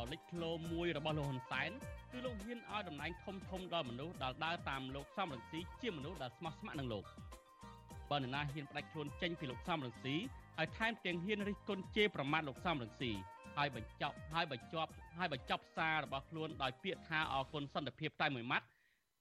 [0.00, 1.70] ដ៏លេចធ្លោមួយរបស់លោកហ៊ុនសែន
[2.12, 7.04] គឺលោកហ៊ានឲ្យតំណែងធំធំដល់មនុស្សដែលដើរតាមលោកសំរងស៊ីជាមនុស្សដែលស្មោះស្ម័គ្រនឹងលោក
[8.10, 10.16] បើនរណាហ៊ានផ្ដាច់ខ្លួនចេញពីលោកសំរងស៊ី
[10.58, 13.12] ហើយថែមទាំងហ៊ានរិះគន់ជេរប្រមាថលោកសំរងស៊ី
[13.56, 18.66] ហើយបញ្ចប់ហើយបញ្ចប់ហើយបញ្ចប់សាររបស់ខ្លួនដោយពាក្យថាអគុណសន្តិភាពតែមួយម៉ាត់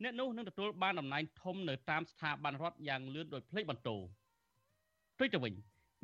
[0.03, 3.97] អ្នកនោះនឹងទទួលបានតំណែងធំនៅតាមស្ថាប័នរដ្ឋយ៉ាងលឿនដោយភ្លេចបន្ទោ
[5.19, 5.53] ដូចទៅវិញ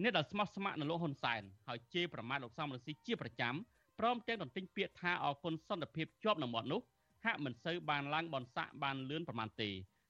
[0.04, 3.56] អ្នកដែលស្មោះស្ម័គ្រនឹងលោកហ៊ុនសែនហើយជេរប្រមាថលោកសំរងស៊ីជាប្រចាំ
[4.00, 6.82] ព្រមទាំងទន្ទិញពាក្យថាអគុណសន្តិភាពជាប់នៅមាត់នោះ
[7.26, 9.70] ហាក់មិនសូវបានឡើងបនស័កបានលឿនប្រមាណទេ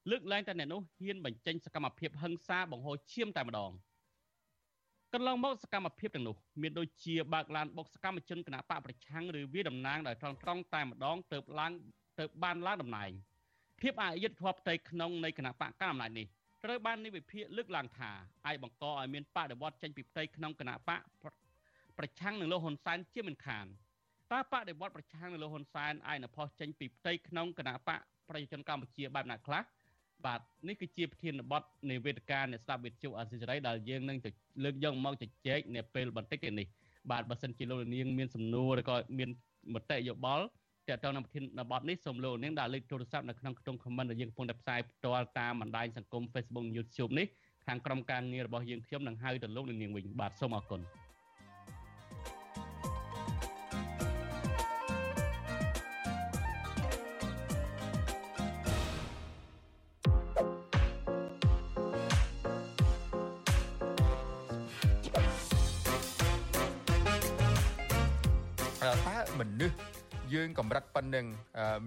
[0.09, 3.71] លើកឡើងតែអ្នកនោះហ៊ានបញ្ចេញសកម្មភាពហិង្សាបង្ហូរឈាមតែម្ដង
[5.13, 11.71] កន្លងមកសកម្មភាពទាំងនោះមានដូចជាបើកឡានបុកសកម្មជនគណៈបកប្រឆាំងឬវាតំណាងដោយត្រង់ត្រង់តែម្ដងទៅឡើង
[12.19, 13.11] ទៅបានឡើងតំណែង
[13.81, 16.27] ភាពអយុត្តិធម៌ផ្ទៃក្នុងនៃគណៈបកកណ្ដាលអំណាចនេះ
[16.63, 18.11] ត្រូវបាននិវិភាកលើកឡើងថា
[18.45, 21.01] អាចបង្កឲ្យមានបដិវត្តចេញពីផ្ទៃក្នុងគណៈបក
[21.99, 23.65] ប្រឆាំងនឹងលោកហ៊ុនសែនជាមិនខាន
[24.31, 29.61] តើបដិវត្តប្រឆាំងនឹងលោកហ៊ុនសែនអាចនផុសចេញពីផ្ទៃក្នុងគណៈបកប្រជាជនកម្ពុជាបែបណាខ្លះ
[30.25, 34.17] បាទនេះគឺជាប្រធានបទនៃវេទិកានៃស្ដាប់វិទ្យុអាស៊ីសេរីដែលយើងនឹង
[34.63, 36.67] លើកយកមកជជែកនៅពេលបន្តិចទៀតនេះ
[37.11, 39.29] បាទបើសិនជាលោកនាងមានសំណួរឬក៏មាន
[39.73, 40.45] មតិយោបល់
[40.89, 47.27] តើតើនៅប្រធានបទនេះសូមលោកនាងដាក់លេខទូរស័ព្ទនៅក្នុងខ្ទង់ comment ដែលយើងកំពុងតែផ្សាយផ្ទាល់តាមបណ្ដាញសង្គម Facebook YouTube នេះ
[47.65, 50.81] ខាងក្រុមការងាររបស់យើងខ្ញុំនឹងហៅទៅលោកនាងវិញបាទសូមអរគុណ
[69.39, 69.75] មនុស្ស
[70.33, 71.25] យើងកម្រិតប៉ុណ្ណឹង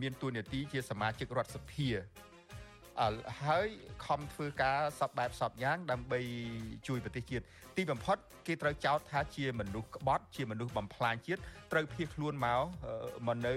[0.02, 1.88] មានទួនាទីជាសមាជិករដ្ឋសភា
[3.44, 3.66] ហើយ
[4.06, 6.20] ខំធ្វើការសពបែបសពយ៉ាង ដើម្បី
[6.88, 7.44] ជួយប្រទេសជាតិ
[7.76, 11.40] ទីបំផុតគេត្រូវចោទថាជាមនុស្សក្បត់ជាមនុស្សបំផ្លាញជាតិ
[11.72, 12.60] ត្រូវភៀសខ្លួនមក
[13.26, 13.54] មកនៅ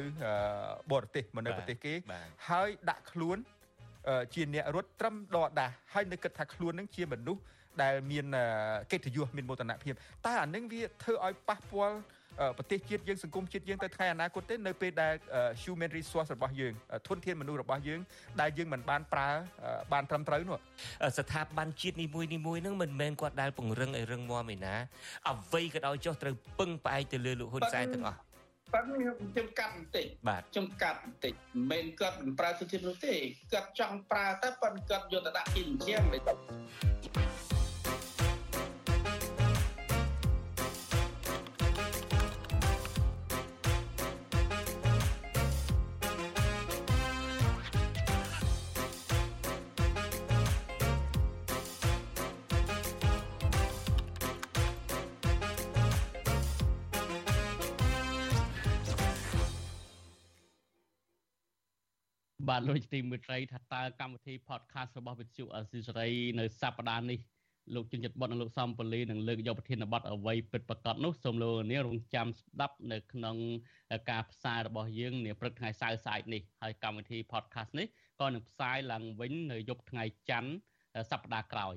[0.92, 1.94] បរទេសមកនៅប្រទេសគេ
[2.50, 3.38] ហើយដាក់ខ្លួន
[4.34, 7.42] ជាអ្នករត់ត្រឹមដដាស់ហើយនៅគិតថាខ្លួននឹងជាមនុស្ស
[7.84, 8.26] ដែលមាន
[8.92, 9.94] កិត្តិយសមានមោទនភាព
[10.26, 11.98] តែអានឹងវាធ្វើឲ្យប៉ះពាល់
[12.58, 15.14] ប្រទេសជាតិយើងសង្គមជាតិយើងទៅថ្ងៃអនាគតទេនៅពេលដែល
[15.62, 16.74] human resource របស់យើង
[17.08, 18.00] ធនធានមនុស្សរបស់យើង
[18.42, 19.30] ដែលយើងមិនបានប្រើ
[19.94, 20.58] បានត្រឹមត្រូវនោះ
[21.18, 24.76] ស្ថាប័នជាតិនីមួយនីមួយហ្នឹងមិនមែនគាត់ដែលពង្រឹងឲ្យរឹងមាំឯណា
[25.30, 28.20] អ្វីក៏ដោយចុះត្រូវពឹងផ្អែកទៅលើលោកហ៊ុនសែនទាំងអស់
[28.74, 33.14] ប៉ិនខ្ញុំកាត់បន្តិចបាទខ្ញុំកាត់បន្តិចមិនមែនគាត់មិនប្រើទុតិយនោះទេ
[33.54, 36.02] គាត់ចង់ប្រើតែប៉ុនគាត់យកទៅដាក់ជាជាង
[62.52, 66.10] បាទលោកទីមិត្តរីថាតើកម្មវិធី podcast របស់វិទ្យុអស៊ីសេរី
[66.40, 67.20] នៅសប្តាហ៍នេះ
[67.76, 73.38] លោកជុនចិត្តបុតនិងលោកសំពលីនឹងលើកយកប្រធានបទអ្វីពិតប្រាកដនោះសូមលោកនាងរងចាំស្ដាប់នៅក្នុង
[74.10, 77.88] ការផ្សាយរបស់យើងនាព្រឹកថ្ងៃសៅរ៍ស្អែកនេះហើយកម្មវិធី podcast នេះ
[78.20, 80.52] ក៏នឹងផ្សាយឡើងវិញនៅយប់ថ្ងៃច័ន្ទ
[81.12, 81.76] សប្តាហ៍ក្រោយ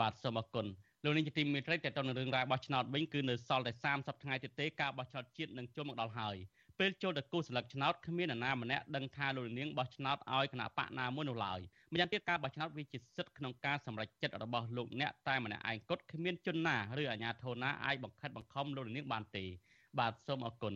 [0.00, 0.66] បាទសូមអរគុណ
[1.04, 6.36] លោកនាងជាទីមេត្រីតទៅនឹងរឿងរ៉ាវបោះឆ្នោតវិញគឺនៅសល់តែ30ថ្ងៃទៀតទេការបោះឆ្នោតជាតិនឹងចូលមកដល់ហើយ
[6.82, 11.60] ពេលចូលទៅគូសស្លឹកឆ្នោតគ្មាននរណាម្នាក់ដឹងថាលោកនាងបោះឆ្នោតឲ្យគណៈបកណាមួយនោះឡើយ
[11.92, 19.44] ម្យ៉ាងទៀតការបោះឆ្នោតវាជាសិទ្ធិក្នុងការសម្រេចចិត្តរបស់លោកអ្នកតែម្នាក់ឯងគត់គ្មានជនណាឬអាជ្ញាធរណាអាចបង្ខិតបង្ខំលោកនាងបានទេ
[19.98, 20.74] បាទសូមអរគុណ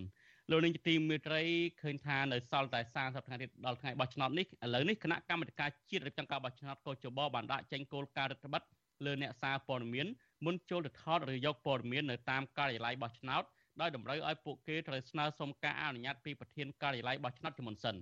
[0.51, 1.43] លោកនាងជាទីមេត្រី
[1.83, 8.65] ឃើញថានៅសល់តែ30ថ្ងៃទៀតដល់ថ្ងៃបោះឆ្នោតនេះឥឡូវនេះគណៈកម្មាធិការជាតិរៀបចំការបោះឆ្នោតកោជបបានដាក់ចេញគោលការណ៍រដ្ឋបတ်
[9.05, 10.07] លើអ្នកសារព័ត៌មាន
[10.45, 13.45] មុនចូលទៅថតឬយកព័ត៌មាននៅតាមការិយាល័យបោះឆ្នោត
[13.81, 17.97] ដោយតម្រូវឲ្យពួកគេត្រូវស្នើសុំការអនុញ្ញាតពីប្រធានការិយាល័យបោះឆ្នោតជាមុនសិន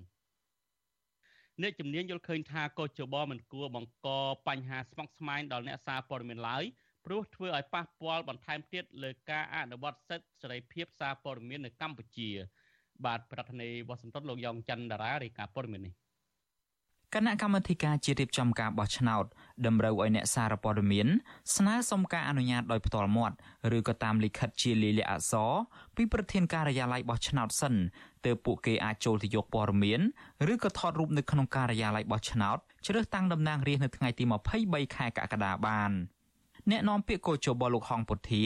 [1.63, 4.09] អ្នកជំនាញយល់ឃើញថាកោជបមិនគួរបង្ក
[4.49, 6.65] បញ្ហាស្មុគស្មាញដល់អ្នកសារព័ត៌មានឡើយ
[7.05, 12.31] ព្រោះធ្វើឲ្យប៉ះពាល់បន្ថែមទៀតលើការអនុវត្តសិទ្ធិសេរីភាពសារព័ត៌មាននៅកម្ពុជា
[13.05, 15.95] បាទប្រធានាធិបតីវ៉ាស៊ីនតោនលោកយ៉ងច័ន្ទតារារាយការណ៍ព័ត៌មាននេះ
[17.15, 19.25] គណៈកម្មាធិការជាតិរៀបចំការបោះឆ្នោត
[19.67, 21.07] តម្រូវឲ្យអ្នកសារព័ត៌មាន
[21.57, 23.37] ស្នើសុំការអនុញ្ញាតដោយផ្ទាល់មាត់
[23.77, 25.53] ឬក៏តាមលិខិតជាលាយលក្ខណ៍អក្សរ
[25.97, 27.75] ពីប្រធានការិយាល័យបោះឆ្នោតសិន
[28.25, 30.01] ទើបពួកគេអាចចូលទៅយកព័ត៌មាន
[30.53, 34.25] ឬក៏ថតរូបនៅក្នុងការិយាល័យបោះឆ្នោតជ្រើសតាំងតំណាងរាស្ត្រនៅថ្ងៃទី
[34.59, 35.91] 23ខែកក្កដាបាន
[36.71, 38.43] អ្នកនាំពាក្យកោជបលោកហងពុធា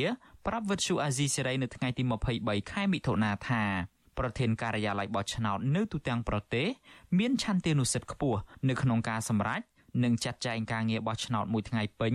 [0.46, 2.02] ប្រាប់វិទ្យុអាស៊ីសេរីនៅថ្ងៃទី
[2.36, 3.64] 23ខែមិថុនាថា
[4.18, 6.66] ប្រធានការិយាល័យបោះឆ្នោតនៅទូទាំងប្រទេស
[7.18, 9.62] មានឆន្ទានុសិទ្ធិខ្ពស់នៅក្នុងការសម្រេច
[10.04, 12.14] និងចាត់ចែងការងារបោះឆ្នោតមួយថ្ងៃពេញ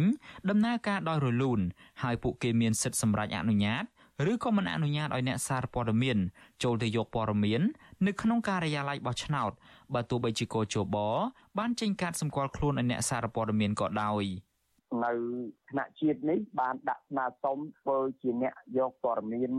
[0.49, 1.59] ដំណើរការដោយរលូន
[2.03, 3.83] ហើយពួកគេមានសិទ្ធិសម្រេចអនុញ្ញាត
[4.31, 6.17] ឬក៏មិនអនុញ្ញាតឲ្យអ្នកសារព័ត៌មាន
[6.63, 7.61] ចូលទៅយកព័ត៌មាន
[8.07, 9.51] នៅក្នុងការិយាល័យបោះឆ្នោត
[9.93, 10.97] បើទោះបីជាកោជប
[11.57, 14.23] បានចេញកាត់សម្គាល់ខ្លួនឲ្យអ្នកសារព័ត៌មានក៏ដោយ
[15.03, 15.11] នៅ
[15.69, 19.51] ថ្នាក់ជាតិនេះបានដាក់ស្នើសុំធ្វើជាអ្នកយកព័ត៌មាន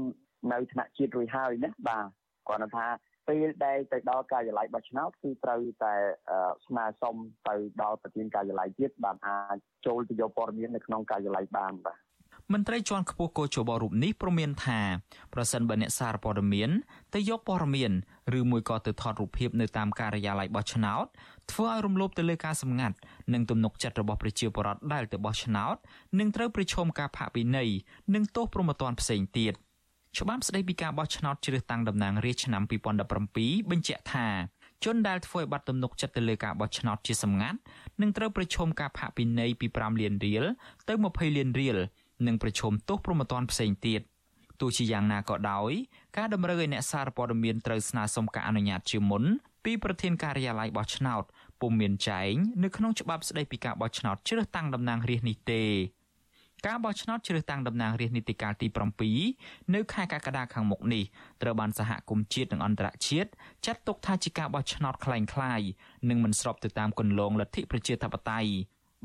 [0.52, 2.07] នៅថ្នាក់ជាតិរួចហើយណាបាទ
[2.48, 2.87] គាត់ថា
[3.28, 5.94] ពេលដែលទៅដល់ការិយាល័យបោះឆ្នោតគឺត្រូវតែ
[6.66, 7.16] ស្នើសុំ
[7.48, 11.98] ទៅដល់ប្រធានការិយាល័យទៀតបានអាចចូលទៅយកព័ត៌មាននៅក្នុងការិយាល័យបានបាទ
[12.52, 14.80] មន្ត្រីជាន់ខ្ពស់កោជបរូបនេះព្រមានថា
[15.35, 16.70] ប្រសិនបើអ្នកសារព័ត៌មាន
[17.14, 17.92] ទៅយកព័ត៌មាន
[18.38, 21.07] ឬមួយក៏ទៅថតរូបភាពនៅតាមការិយាល័យបោះឆ្នោត
[21.52, 22.96] ធ្វើឲ្យរំលោភទៅលើការសម្ងាត់
[23.33, 25.76] និងទំនុកចិត្តរបស់ប្រជាពលរដ្ឋដែលទៅបោះឆ្នោត
[26.18, 27.70] នឹងត្រូវប្រឈមការផាកពិន័យ
[28.14, 29.54] និងទោសប្រមទ័នផ្សេងទៀត។
[30.18, 32.62] ច្បាប់ស្តីពីការបោះឆ្នោតជ្រើសតាំងតំណាងរាស្ត្រឆ្នាំ
[33.16, 34.29] 2017បញ្ជាក់ថា
[34.85, 37.59] ជនដែលធ្វើឲ្យបាត់ទំនុកចិត្តទៅលើការបោះឆ្នោតជាសម្ងាត់
[38.00, 40.44] នឹងត្រូវប្រឈមការផាកពិន័យពី5លានរៀល
[40.88, 41.77] ទៅ20លានរៀល
[42.27, 44.00] និងប្រឈមទោសប្រមទ័នផ្សេងទៀត
[44.61, 45.72] ទោះជាយ៉ាងណាក៏ដោយ
[46.16, 49.24] ការតម្រូវឲ្យអ្នកសារព័ត៌មានត្រូវស្នើសុំការអនុញ្ញាតជាមុន
[49.64, 51.22] ពីប្រធានការិយាល័យបោះឆ្នោត
[51.61, 55.62] ពុំមានចែងនៅក្នុងច្បាប់ស្តីពីការបោះឆ្នោតជ្រើសតាំងតំណាងរាស្ត្រនេះទេ
[56.67, 58.67] ការបោះឆ្នោតជ្រើសតាំងតំណាងរាស្ត្រនីតិកាលទី
[59.19, 61.04] 7នៅខែកក្កដាខាងមុខនេះ
[61.41, 63.30] ត្រូវបានសហគមន៍ជាតិនិងអន្តរជាតិ
[63.65, 65.67] ចាត់ទុកថាជាការបោះឆ្នោតคล้ายៗ
[66.10, 68.52] និងមិនស្របទៅតាមគន្លងលទ្ធិប្រជាធិបតេយ្យ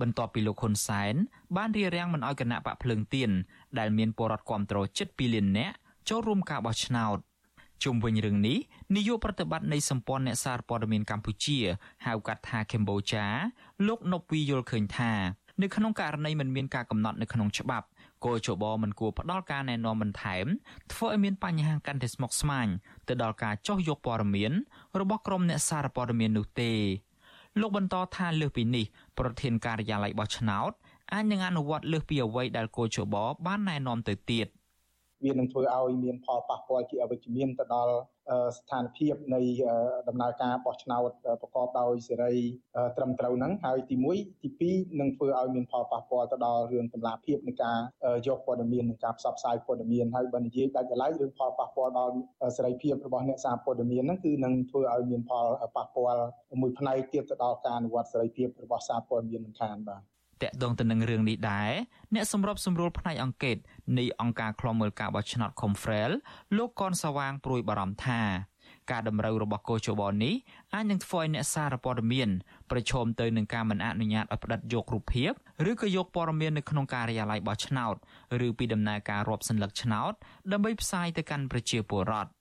[0.00, 1.14] បន្ទាប់ពីលោកហ៊ុនសែន
[1.56, 3.30] បានរៀបរៀងមិនអោយគណៈបកភ្លើងទៀន
[3.78, 5.74] ដែលមានពលរដ្ឋគ្រប់គ្រងជិត2លាននាក់
[6.08, 7.18] ចូលរួមការបោះឆ្នោត
[7.84, 8.58] ជុំវិញរឿងនេះ
[8.96, 11.58] នាយកប្រតិបត្តិនៃសម្ព័ន្ធអ្នកសារព័ត៌មានកម្ពុជា
[12.06, 13.24] ហៅកាត់ថាកម្ពុជា
[13.86, 15.12] លោកនប់វីយល់ឃើញថា
[15.61, 17.87] នៅក្នុងករណីមិនមានការកំណត់នៅក្នុងច្បាប់
[18.25, 20.45] គោជបមិនគួរផ្ដល់ការណែនាំបន្ថែម
[20.93, 22.67] ធ្វើឲ្យមានបញ្ហាកាន់តែស្មុគស្មាញ
[23.07, 24.51] ទៅដល់ការចោះយកព័ត៌មាន
[24.99, 26.71] របស់ក្រុមអ្នកសារព័ត៌មាននោះទេ
[27.59, 28.85] លោកបន្តថាលើសពីនេះ
[29.19, 30.71] ប្រធានការិយាល័យបោះឆ្នោត
[31.13, 34.47] អាចនឹងអនុវត្តលើសពីអ្វីដែលគោជបបានណែនាំទៅទៀត
[35.23, 37.93] វានឹងធ្វើឲ្យមានផលប៉ះពាល់ជាអវិជ្ជមានទៅដល់
[38.57, 39.41] ស្ថានភាពនៃ
[40.07, 41.09] ដំណើរការបោះឆ្នោត
[41.41, 42.35] ប្រកបដោយសេរី
[42.97, 47.77] ត្រឹមត្រូវហ្នឹងហើយទី1ទី2នឹងធ្វើឲ្យមានផលប៉ះពាល់ទៅដល់រឿងតម្លាភាពនៃការ
[48.27, 52.13] យកព័ត៌មាននិងការផ្សព្វផ្សាយព័ត៌មានហើយបើនិយាយដាច់ដライរឿងផលប៉ះពាល់ដល់
[52.57, 56.23] សេរីភាពរបស់អ្នកសារព័ត៌មានហ្នឹងគឺនឹងធ្វើឲ្យមានផលប៉ះពាល់
[56.61, 61.71] មួយផ្នែកទៀតទៅដល់ការអនុវត្តសេរីភាពរបស់សារព័ត៌មានមិនខានបាទ តកតងទៅនឹងរឿងនេះដែរ
[62.15, 63.57] អ្នកសម្របសម្រួលផ្នែកអង្គការ
[63.97, 66.11] នៃអង្គការឃ្លាំមើលការបោះឆ្នោត Confrel
[66.57, 68.21] លោកកនសវាងព្រួយបារម្ភថា
[68.91, 70.33] ការតម្រូវរបស់កោជបនេះ
[70.73, 72.29] អាចនឹងធ្វើឲ្យអ្នកសារព័ត៌មាន
[72.71, 75.31] ប្រឈមទៅនឹងការមិនអនុញ្ញាតឲ្យផ្តិតយករូបភាព
[75.69, 77.95] ឬក៏យកព័ត៌មាននៅក្នុងការិយាល័យបោះឆ្នោត
[78.45, 80.13] ឬពីដំណើរការរាប់សន្លឹកឆ្នោត
[80.51, 82.31] ដើម្បីផ្សាយទៅកាន់ប្រជាពលរដ្ឋ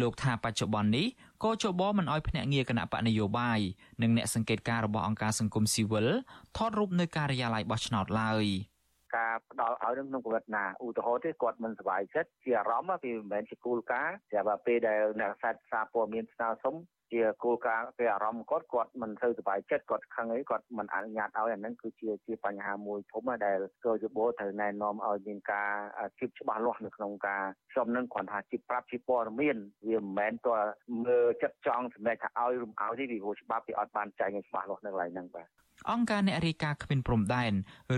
[0.00, 1.06] លោកថាបច្ចុប្បន្ននេះ
[1.42, 3.60] ក៏ជបមិនអោយភ្នាក់ងារគណៈបកនយោបាយ
[4.02, 6.06] និងអ្នកសង្កេតការរបស់អង្គការសង្គមស៊ីវិល
[6.56, 8.44] ថតរូបនៅការិយាល័យបោះឆ្នោតឡើយ
[9.16, 16.74] ការផ្ដល់ឲ្យនឹងក្នុងកម្រិតណាឧទាហរណ៍ទេគាត់មិនសប្បាយចិត្តជាអារម្មណ៍ពីមិនមែនជាគោលការណ៍តែបើពេលដែលអ្នកសាច់សារព័ត៌មានស្នើសុំ
[17.14, 25.70] ជាជាគោលការណ៍គេអារម្មណ៍គាត់គាត់មិនសូវសប្បាយចិត្តគាត់ខឹងអីគាត់មិនអនុញ្ញាតឲ្យអាហ្នឹងគឺជាជាបញ្ហាមួយធំដែលកោយបោត្រូវណែនាំឲ្យមានការ
[26.18, 29.56] ជិបច្បាស់លាស់នៅក្នុងការខ្ញុំនឹងគ្រាន់ថាជិបប្រាប់ជាព័ត៌មាន
[29.88, 30.58] វាមិនមែនតើ
[31.04, 37.52] មើលចិត្តចង់សម្រេចថាឲ្យរំឲ្យទេពីព្រោះច្បាប់វាអត់បានចែងឲ្យច្បាស់លាស់នៅកន្លែងហ្នឹងបាទ អង្គការអ្នករាយការណ៍គ្មានព្រំដែន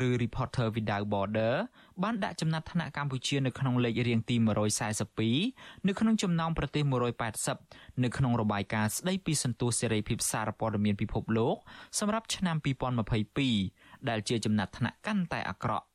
[0.07, 1.55] ឬ Reporter Without Border
[2.03, 4.37] បានដាក់ចំណាត់ថ្នាក់កម្ពុជានៅក្នុងលេខរៀងទី
[5.13, 6.85] 142នៅក្នុងចំណោមប្រទេស
[7.43, 11.57] 180នៅក្នុងរបាយការណ៍ស្ដីពីសន្ទុះសេរីភាពសារព័ត៌មានពិភពលោក
[11.99, 12.57] សម្រាប់ឆ្នាំ
[13.33, 15.87] 2022ដែលជាចំណាត់ថ្នាក់កាន់តែអាក្រក់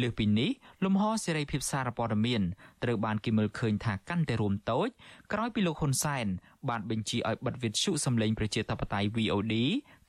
[0.00, 0.50] លើសពីនេះ
[0.84, 2.42] លំហសេរីភាពសារព័ត៌មាន
[2.82, 4.88] ត្រូវបានគេមើលឃើញថាកាន់តែរួមតូច
[5.32, 6.26] ក្រោយពីលោកហ៊ុនសែន
[6.68, 9.54] បានបញ្ជាឲ្យបិទវិទ្យុសំឡេងប្រជាធិបតេយ្យ VOD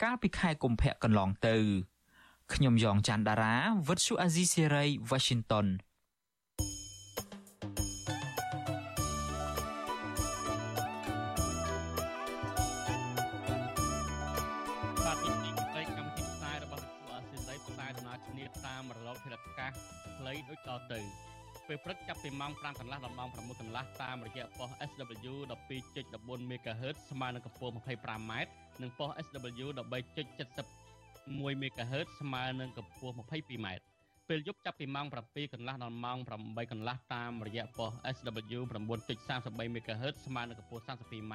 [0.04, 1.58] កាលពីខែកុម្ភៈកន្លងទៅ
[2.54, 3.56] ខ្ញុំយ៉ងច័ន្ទដារា
[3.88, 5.68] វិទ្យុអាស៊ីសេរី Washington
[20.18, 21.00] ខ្លីដូចតទៅ
[21.68, 25.34] ពេលព្រឹកចាប់ពីម៉ោង5កន្លះដល់ម៉ោង6កន្លះតាមរយៈប៉ុស SW
[25.92, 28.32] 12.14 MHz ស្មើនឹងកម្ពស់ 25m
[28.82, 33.68] និងប៉ុស SW 13.71 MHz ស្មើនឹងកម្ពស់ 22m
[34.30, 38.60] ពេលយប់ចាប់ពីម៉ោង7កន្លះដល់ម៉ោង8កន្លះតាមរយៈប៉ុស SW
[39.14, 41.34] 9.33 MHz ស្មើនឹងកម្ពស់ 32m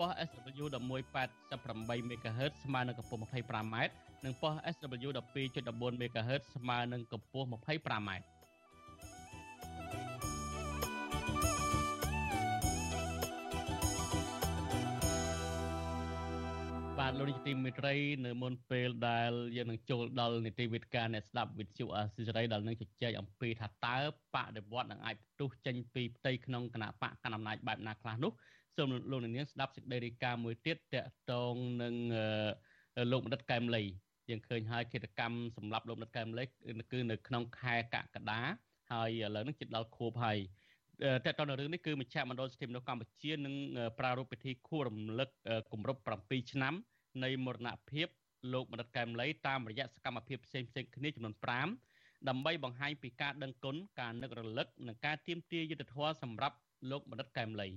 [0.00, 3.76] ប៉ុស SW 1188 MHz ស្មើនឹងកម្ពស់ 25m
[4.24, 8.10] និងប៉ុស SW 12.14 MHz ស្មើនឹងកម្ពស់ 25m
[16.98, 17.94] បាទលោកនាយកទីមេត្រី
[18.26, 23.98] នៅមុនពេលដែលយើងនឹងចូលដល់នីតិវិទ្យាអ្នកស្ដាប់វិទ្យុអាស៊ីសេរីដែលនឹងជជែកអំពីថាតើ
[24.34, 28.32] បដិវត្តនឹងអាចផ្ទុះចេញពីផ្ទៃក្នុងគណៈបកកណ្ដាលអំណាចបែបណាខ្លះនោះ
[28.76, 31.94] សូមលោកនាងស្ដាប់សេចក្តីរាយការណ៍មួយទៀតតកតងនឹង
[33.10, 33.82] លោកបណ្ឌិតកែមលី
[34.30, 36.44] យើងឃើញហើយកិច្ចកម្មសម្រាប់លោកបណ្ឌិតកែមលី
[36.92, 38.40] គឺនៅក្នុងខែកក្កដា
[38.92, 40.38] ហើយឥឡូវនេះជិតដល់ខួបហើយ
[41.24, 43.54] តើតើនៅរឿងនេះគឺមជ្ឈមណ្ឌលសិទ្ធិមនុស្សកម្ពុជានឹង
[43.98, 45.28] ប្រារព្ធពិធីខួបរំលឹក
[45.72, 46.74] គម្រប់7ឆ្នាំ
[47.24, 48.08] នៃមរណភាព
[48.52, 51.34] លោកបណ្ឌិតកែមលីតាមរយៈសកម្មភាពផ្សេងផ្សេងគ្នាចំនួន
[51.80, 56.56] 5ដើម្បីបង្ហាញពីការដឹងគុណការនឹករលឹកនិងការទៀមទាយុទ្ធធម៌សម្រាប់
[56.90, 57.68] លោកបណ្ឌិតកែមលី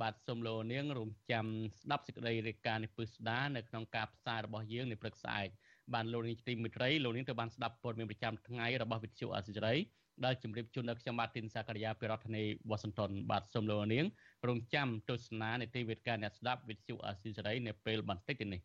[0.00, 1.46] បាទសូមលោកនាងរំចាំ
[1.80, 5.48] ស្ដាប់សេចក្តីរាយការណ៍នេះពឹស្ដានៅក្នុងការផ្សាយរបស់យើងនៅព្រឹកស្អែក
[5.94, 9.78] បានលោកនាងទីមិត្តរីលោកនាងទៅបានស្ដាប់ព័ត៌មានប្រចាំថ្ងៃរបស់វិទ្យុអសិរ័យ
[10.24, 14.06] ដែលជម្រាបជូនដល់ខ្ញុំបាទទីនសាករិយាពីរដ្ឋធានីវ៉ាស៊ីនតោនបាទសូមលោកនាង
[14.48, 18.60] រងចាំទស្សនានីតិវិទ្យាអ្នកស្ដាប់វិទ្យុអសិរ័យនៅពេលបន្តិចនេះ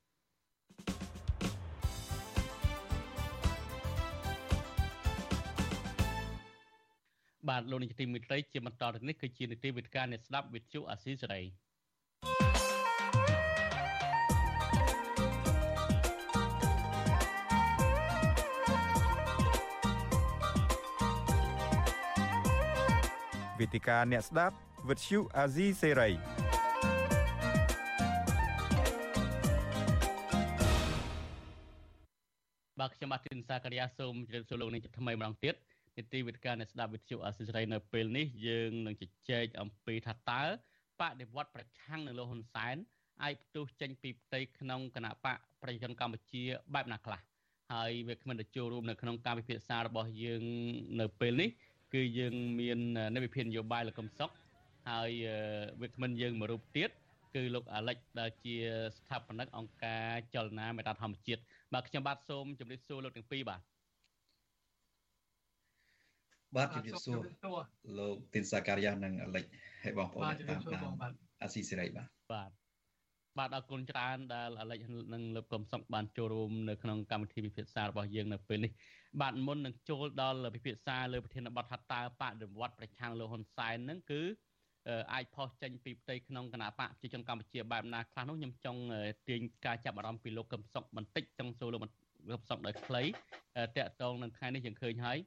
[7.50, 11.42] បាទលោកនាយកទីមេត្រីជាបន្តទៅនេះគឺជានីតិវិទ្យាអ្នកស្ដាប់វិទ្យុអាស៊ីសេរី
[23.60, 24.56] វេទិកាអ្នកស្ដាប់
[24.90, 26.10] វិទ្យុអាស៊ីសេរី
[32.80, 35.56] បាទខ្ញុំបាទទីនសាករិយាសូមជម្រាបសួរលោកនាងថ្មីម្ដងទៀត
[35.98, 40.44] នីតិវិទ្យានៃស្ដាប់វិទ្យុអសិរ័យនៅពេលនេះយើងនឹងជជែកអំពីថាតើ
[41.00, 42.76] បដិវត្តប្រឆាំងនឹងលោកហ៊ុនសែន
[43.24, 47.20] អាចផ្ទុះចេញពីផ្ទៃក្នុងគណៈបកប្រជាជនកម្ពុជាបែបណាខ្លះ
[47.74, 50.44] ហើយវាគ្មិនទៅចូលរួមនៅក្នុងការពិភាក្សារបស់យើង
[51.02, 51.50] នៅពេលនេះ
[51.94, 52.80] គឺយើងមាន
[53.16, 54.30] នៃវិភាននយោបាយលោកកំសុក
[54.90, 55.12] ហើយ
[55.82, 56.90] វាគ្មិនយើងមួយរូបទៀត
[57.36, 58.56] គឺលោកអាលិចដែលជា
[58.98, 61.42] ស្ថាបនិកអង្គការចលនាមេតាធម្មជាតិ
[61.74, 63.62] បាទខ្ញុំបាទសូមជម្រាបសួរលោកទាំងពីរបាទ
[66.56, 67.20] បាទជំរាបសួរ
[68.00, 69.46] លោកទីនសាការីយ៉ានិងអលិច
[69.84, 72.50] ហើយបងប្អូនតាមដានអាស៊ីសេរីបាទបាទ
[73.38, 74.80] បាទអរគុណច្រើនដែលអលិច
[75.14, 78.72] និងលោកកំសុកបានចូលរួមនៅក្នុងកម្មវិធីពិភាក្សារបស់យើងនៅពេលនេះ
[79.22, 84.22] បាទមុននឹងចូលដល់ពិភាក្សាលើប្រធានបទថាតើបដិវត្តប្រឆាំងលោកហ៊ុនសែននឹងគឺ
[85.14, 88.82] អាចផុសចេញពីផ្ទៃក្នុងគណៈបកប្រជាជនកម្ពុជាបែបណាខ្លះនោះខ្ញុំចង់
[89.28, 93.04] ទាញការចាប់អារម្មណ៍ពីលោកកំសុកបន្តិចចង់សួរលោកកំសុកដោយខ្លី
[93.78, 95.18] តកតងនឹងថ្ងៃនេះយើងឃើញហើយ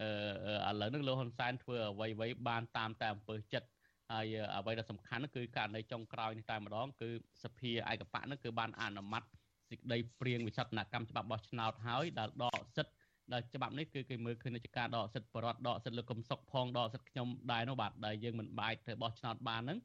[0.00, 3.68] អឺឥឡូវនេះលោកហ៊ុនសែនធ្វើអ្វីអ្វីបានតាមតែអំពើចិត្ត
[4.12, 4.26] ហើយ
[4.56, 7.08] អ្វីដែលសំខាន់គឺករណីចុងក្រោយនេះតែម្ដងគឺ
[7.42, 9.22] សភាឯកបៈនោះគឺបានអនុម័ត
[9.70, 12.94] សេចក្តីព្រៀងវិចារណកម្មច្បាប់បោះឆ្នោតហើយដែលដកសិទ្ធិ
[13.32, 19.78] ដែលច្បាប់នេះគឺគេមើលឃើញជាការដកសិទ្ធិបរដ្ឋដកសិទ្ធិលោកកំសុកផងដកសិទ្ធិខ្ញុំដែរនោះបាទដែលយើងមិនបាច់ទៅបោះឆ្នោតបានហ្នឹង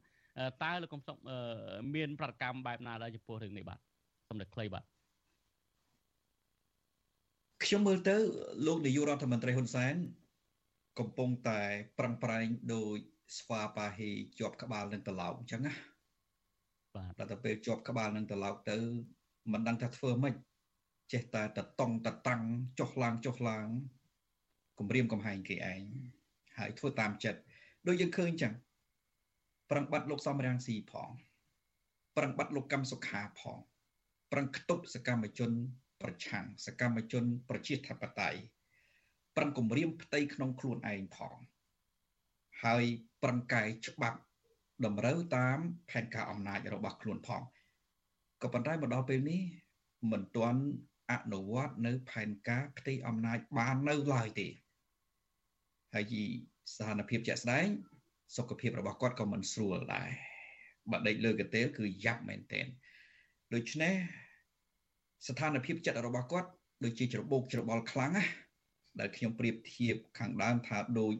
[0.62, 1.16] តើលោកកំសុក
[1.94, 3.78] មានប្រតិកម្មបែបណាដែរចំពោះរឿងនេះបាទ
[4.28, 4.84] សូមតែខ្លីបាទ
[7.64, 8.16] ខ្ញុំមើលទៅ
[8.66, 9.94] លោកនាយករដ្ឋមន្ត្រីហ៊ុនសែន
[10.98, 11.60] កំពុងតែ
[11.98, 12.96] ប្រឹងប្រែងដោយ
[13.38, 15.74] ស្វាប៉ាហេជាប់ក្បាលនឹងកឡោអញ្ចឹងណា
[17.18, 18.76] ដល់ទៅពេលជាប់ក្បាលនឹងត្រឡប់ទៅ
[19.52, 20.34] មិនដឹងថាធ្វើម៉េច
[21.12, 22.42] ចេះតែតតងតតាំង
[22.78, 23.68] ចុះឡើងចុះឡើង
[24.78, 25.82] គម្រាមកំហែងគេឯង
[26.58, 27.40] ហើយធ្វើតាមចិត្ត
[27.86, 28.52] ដូចយើងឃើញចឹង
[29.70, 31.10] ប្រឹងបាត់លោកសំរាំងស៊ីផង
[32.16, 33.58] ប្រឹងបាត់លោកកម្មសុខាផង
[34.32, 35.52] ប្រឹងខ្ទប់សកម្មជន
[36.02, 38.40] ប្រឆាំងសកម្មជន ប្រជាធិបតេយ្យ
[39.36, 41.36] ប្រឹងគម្រាមផ្ទៃក្នុងខ្លួនឯងផង
[42.64, 42.84] ហើយ
[43.22, 44.18] ប្រឹងកែច្បាប់
[44.84, 45.58] តម្រូវតាម
[45.90, 47.42] ផែនការអំណាចរបស់ខ្លួនផង
[48.42, 49.42] ក៏ប៉ុន្តែមកដល់ពេលនេះ
[50.12, 50.62] មិនទាន់
[51.12, 54.48] អនុវត្តនៅផែនការផ្ទៃអំណាចបាននៅឡើយទេ
[55.94, 56.14] ហើយ
[56.74, 57.66] ស្ថានភាពជាក់ស្ដែង
[58.36, 60.08] សុខភាពរបស់គាត់ក៏មិនស្រួលដែរ
[60.90, 62.66] បាត់ដេកលើកន្ទេលគឺយ៉ាប់មែនទែន
[63.54, 63.94] ដូច្នេះ
[65.26, 66.48] ស្ថានភាពចិត្តរបស់គាត់
[66.84, 68.24] ដូចជាច្របូកច្របល់ខ្លាំងណា
[69.00, 71.14] ដែលខ្ញុំប្រៀបធៀបខាងដើមថាដូច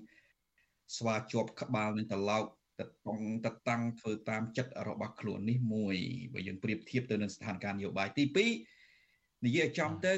[0.97, 2.45] ស្វាជាប់ក្បាលនឹងត្រឡោក
[2.81, 5.97] តតងតតាំងធ្វើតាមចិត្តរបស់ខ្លួននេះមួយ
[6.33, 8.25] បើយើងប្រៀបធៀបទៅនឹងស្ថានភាពនយោបាយទី
[8.85, 10.15] 2និយាយឲ្យចំទៅ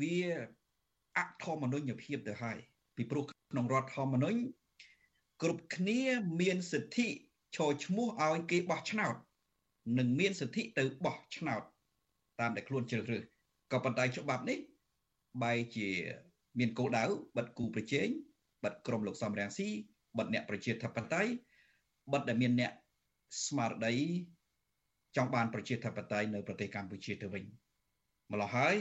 [0.00, 0.16] វា
[1.16, 2.58] អធម្មនុញ្ញភាពទៅហើយ
[2.96, 4.38] ពីព្រោះក្នុងរដ្ឋធម្មនុញ្ញ
[5.42, 6.00] គ្រប់គ្នា
[6.40, 7.06] មានសិទ្ធិ
[7.56, 9.14] ឈរឈ្មោះឲ្យគេបោះឆ្នោត
[9.98, 11.62] និងមានសិទ្ធិទៅបោះឆ្នោត
[12.40, 13.22] តាមដែលខ្លួនជ្រើសរើស
[13.72, 14.58] ក៏ប៉ុន្តែច្បាប់នេះ
[15.42, 15.88] បែរជា
[16.58, 17.04] មានគោលដៅ
[17.36, 18.08] បិទគូប្រជែង
[18.64, 19.68] បិទក្រុមលោកសំរាំងស៊ី
[20.18, 21.30] បិទអ្នកប្រជាធិបតេយ្យ
[22.12, 22.72] បិទដែលមានអ្នក
[23.46, 23.94] ស្មារតី
[25.16, 27.44] ចង់បានប្រជាធិបតេយ្យនៅប្រទេសកម្ពុជាទៅវិញ
[28.32, 28.76] ម្ល៉េះហើយ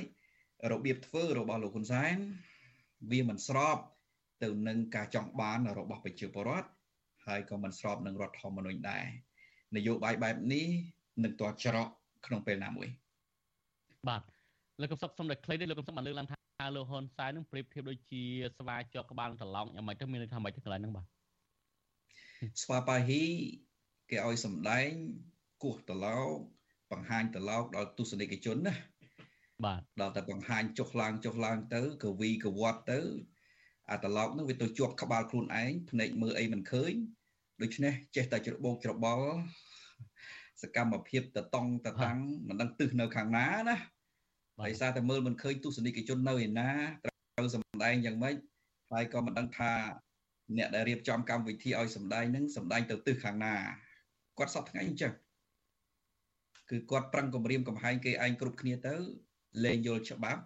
[0.72, 2.16] របៀបធ្វើរបស់លោកហ៊ុនសែន
[3.12, 3.78] វាមិនស្រប
[4.44, 6.70] ទៅនឹងការចង់បានរបស់ប្រជាពលរដ្ឋ
[7.28, 9.06] ហើយក៏មិនស្របនឹងរដ្ឋធម្មនុញ្ញដែរ
[9.76, 10.68] នយោបាយបែបនេះ
[11.24, 11.88] នឹងតច្រក
[12.26, 12.90] ក្នុងពេលណាមួយ
[14.10, 14.22] បាទ
[14.82, 16.38] លោកកំសុកសុំតែខ្លីទេលោកកំសុកបានលើកឡើងថា
[16.76, 18.24] លោកហ៊ុនសែននឹងប្រៀបធៀបដូចជា
[18.58, 21.06] ស្វាជាប់ក្បាលត្រឡោកយ៉ាងម៉េចទៅមានន័យថាម៉េចទៅកន្លែងហ្នឹងបាទ
[22.64, 23.24] ស្វាប៉ាហ៊ី
[24.10, 24.90] គេឲ្យសម្ដែង
[25.64, 26.30] គោះត្រឡោក
[26.92, 28.74] បង្ហាញត្រឡោកដល់ទស្សនិកជនណា
[29.66, 33.00] បាទដល់តែបង្ហាញចុះឡើងចុះឡើងទៅកវីកវត្តទៅ
[33.92, 36.94] អាត្រឡោកនោះវាទៅជាប់ក្បាលខ្លួនឯងភ្នែកមើលអីមិនឃើញ
[37.62, 39.28] ដូច្នេះចេះតែច្របូកច្របល់
[40.62, 43.78] សកម្មភាពតតងតតាំងមិនដឹងទិសនៅខាងណាណា
[44.62, 46.70] ដោយសារតែមើលមិនឃើញទស្សនិកជននៅឯណា
[47.06, 48.36] ត្រូវសម្ដែងយ៉ាងម៉េច
[48.92, 49.74] ហើយក៏មិនដឹងថា
[50.58, 53.56] អ្នកដែលរៀបចំកម្មវិធីឲ្យសម្ដែងនឹងសម្ដែងទៅទិសខាងណា
[54.38, 55.14] គាត់សពថ្ងៃអញ្ចឹង
[56.70, 58.96] គឺគាត់ប្រឹងគម្រាមកំហែងគេឯងគ្រប់គ្នាទៅ
[59.64, 60.42] លែងយល់ច្បាប់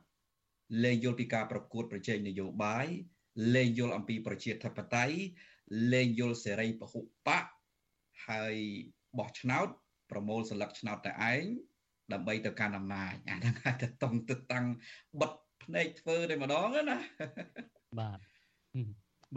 [0.83, 2.87] លែងយល់ពីការប្រកួតប្រជែងនយោបាយ
[3.55, 5.17] លែងយល់អំពីប្រជាធិបតេយ្យ
[5.93, 7.03] លែងយល់សេរីពហុប
[7.41, 7.43] ក
[8.27, 8.55] ហើយ
[9.17, 9.67] បោះឆ្នោត
[10.11, 11.43] ប្រមូលសន្លឹកឆ្នោតតែឯង
[12.13, 14.65] ដើម្បីទៅកាន់អំណាចអាហ្នឹងអាចទៅតង់ទៅតាំង
[15.21, 15.31] បិទ
[15.63, 16.97] ភ្នែកធ្វើតែម្ដងណា
[17.99, 18.19] បាទ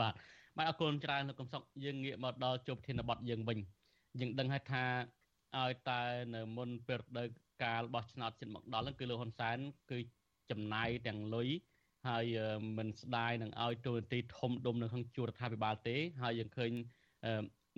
[0.01, 0.15] បាទ
[0.57, 3.59] បាទអរគុណច្រើនលោកកំសុកយើងងាកមកដល់ជួបធានបတ်យើងវិញ
[4.21, 4.85] យើងដឹងហើយថា
[5.59, 6.01] ឲ្យតែ
[6.35, 7.29] នៅមុនពេលរដូវ
[7.63, 9.59] កាលបោះឆ្នោតជិតមកដល់ហ្នឹងគឺលោកហ៊ុនសែន
[9.91, 9.99] គឺ
[10.51, 11.49] ចំណាយទាំងលុយ
[12.09, 12.25] ហើយ
[12.79, 16.71] មិនស្ដាយនឹងឲ្យទូរនទីធំដុំនៅក្នុងជួររដ្ឋាភិបាលទេ ហើយយើងឃើញ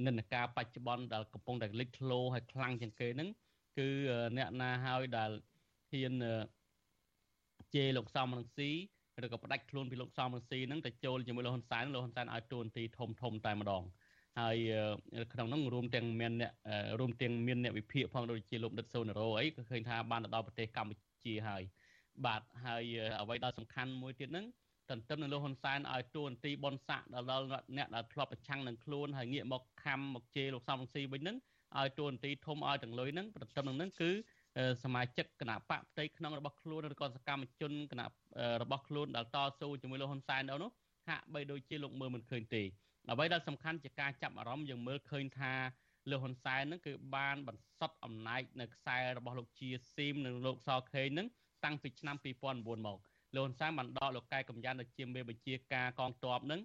[0.06, 3.28] និន្នាការបច្ចុប្បន្នដែលកំពុងតែលេចធ្លោហើយខ្លាំងជាងគេហ្នឹង
[3.78, 3.88] គឺ
[4.38, 5.30] អ្នកណាហើយដែល
[5.90, 6.14] ហ៊ាន
[7.74, 8.70] ជេរលោកសំរងស៊ី
[9.24, 13.82] ឬក៏ផ្ដាច់ខ្លួនពីលោកសំរងស៊ីហ្នឹងទៅចូលជាមួយលោកហ៊ុនសែនលោកហ៊ុនសែនឲ្យទូនទីធំធំតែម្ដង
[14.40, 14.56] ហើយ
[15.32, 16.52] ក្នុងនោះរួមទាំងមានអ្នក
[17.00, 21.62] រួមទាំងមានអ្នកវិភាគផងដូចជាលោកដិតសូណារ៉ូអីក៏ឃើញថាបានទៅដល់ប្រទេសកម្ពុជាហើយ
[22.26, 22.84] បាទហើយ
[23.20, 24.46] អ្វីដែលសំខាន់មួយទៀតហ្នឹង
[24.90, 31.36] ទន្ទឹមនឹងលោកហ៊ុនសែនឲ្យទួនាទីបនស័កដល់អ្នកដែលធ្លាប់ប្រឆាំងនឹងខ្លួនហើយងាកមកខំមកជេរលោកសំរងស៊ីវិញហ្នឹង
[31.80, 34.10] ឲ្យទួនាទីធំឲ្យទាំងលុយហ្នឹងទន្ទឹមនឹងហ្នឹងគឺ
[34.82, 38.06] សមាជិកគណៈបកផ្ទៃក្នុងរបស់ខ្លួនឬក៏សកម្មជនគណៈ
[38.62, 40.70] របស់ខ្លួនដែលតស៊ូជាមួយលោកហ៊ុនសែននោះ
[41.08, 42.62] ហាក់បីដូចជាលោកមើលមិនឃើញទេ
[43.10, 45.52] អ្វីដែលសំខាន់ជាការចាប់អារម្មណ៍យើងមើលឃើញថា
[46.10, 51.26] លោកហ៊ុនសែនហ្នឹងគឺបានបន្សុទ្ធអំណាចនៅខ្សែរបស់លោកជាស៊ីមនិងលោកសខេងហ្នឹង
[51.64, 52.98] តាំងពីឆ្នាំ2009មក
[53.36, 56.60] លោកហ៊ុនសែនបានដកលោកកែកំយ៉ាន់នៅជាមេបញ្ជាការកងទ័ពហ្នឹង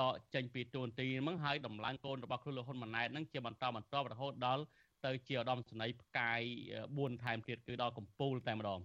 [0.00, 4.64] ដកចេញពីទួនាទីហ្នឹងហើយដំឡើងកូនរបស់ខ្លួនលោកហ៊ុនម៉ាណែតហ្នឹងជាបន្តបន្តរហូតដល់
[5.04, 6.40] ទៅជាឧត្តមសេនីយ៍ផ្កាយ
[6.82, 8.80] 4ថែមទៀតគឺដល់កំពូលតែម្ដង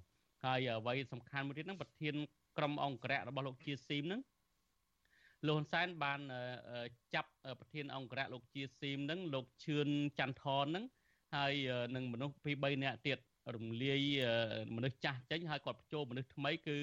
[0.45, 2.15] ហើយអ្វីសំខាន់មួយទៀតហ្នឹងប្រធាន
[2.57, 4.21] ក្រុមអង្គរៈរបស់លោកជាស៊ីមហ្នឹង
[5.47, 6.19] លោកហ៊ុនសែនបាន
[7.15, 9.87] ចាប់ប្រធានអង្គរៈលោកជាស៊ីមហ្នឹងលោកឈឿន
[10.19, 10.85] ច័ន្ទថនហ្នឹង
[11.35, 11.53] ហើយ
[11.95, 13.17] នឹងមនុស្សពី3នាក់ទៀត
[13.55, 14.01] រំលាយ
[14.75, 16.77] មនុស្សចាស់ចេញហើយគាត់បញ្ចូលមនុស្សថ្មីគឺ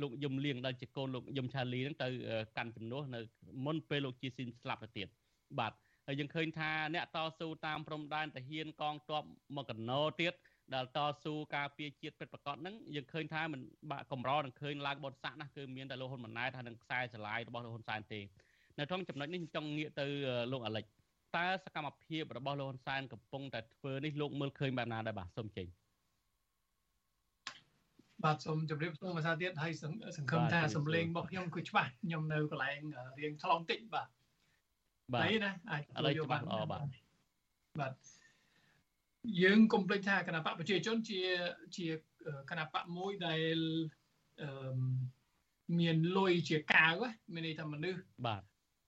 [0.00, 2.08] លោកយឹមលៀងដែលជាកូនលោកយឹមឆាលីហ្នឹងទៅ
[2.56, 3.20] កាន់ជំនួសនៅ
[3.66, 5.08] មុនពេលលោកជាស៊ីនស្លាប់ទៅទៀត
[5.58, 5.72] បាទ
[6.06, 9.22] ហើយយើងឃើញថាអ្នកតស៊ូតាមព្រំដែនតាហ៊ានកងទ័ព
[9.56, 10.32] មកកណោទៀត
[10.74, 18.20] ដែលតស៊ូការពារជាតិពិតប្រកបហ្នឹងយើងឃើញថាមិនបាក់កម្រនឹងឃើញឡើងបនស័កណាគឺមានតែលោកហ៊ុនម៉ាណែតហើយនឹងខ្សែស្រឡាយរបស់លោកហ៊ុនសែនទេ
[18.78, 20.06] នៅក្នុងចំណុចនេះខ្ញុំចង់ងាកទៅ
[20.52, 20.84] លោកអាលិច
[21.36, 25.66] តើសកម្មភាពរបស់លោកហ៊ុនសែនកំពុងតែធ្វើនេះលោកមើលឃើញបែបណាដែរបាទសូមចេញ
[28.24, 32.80] បាទសូមជម្រាបសួរភាសាទៀតហើយសង្ឃឹមថាសំឡេងរបស់ខ្ញុំគឺច្បាស់ខ្ញុំនៅកន្លែង
[33.18, 34.08] រៀងឆ្លងតិចបាទ
[35.14, 36.84] បាទណាអាចឥឡូវច្បាស់ល្អបាទ
[37.80, 37.92] បាទ
[39.42, 41.20] យើងកុំភ្លេចថាគណៈបកប្រជាជនជា
[41.76, 41.86] ជា
[42.50, 43.58] គណៈបកមួយដែល
[44.42, 44.76] អឺ
[45.80, 46.94] មានលុយជាកាវ
[47.34, 48.42] មានន័យថាមនុស្សបាទ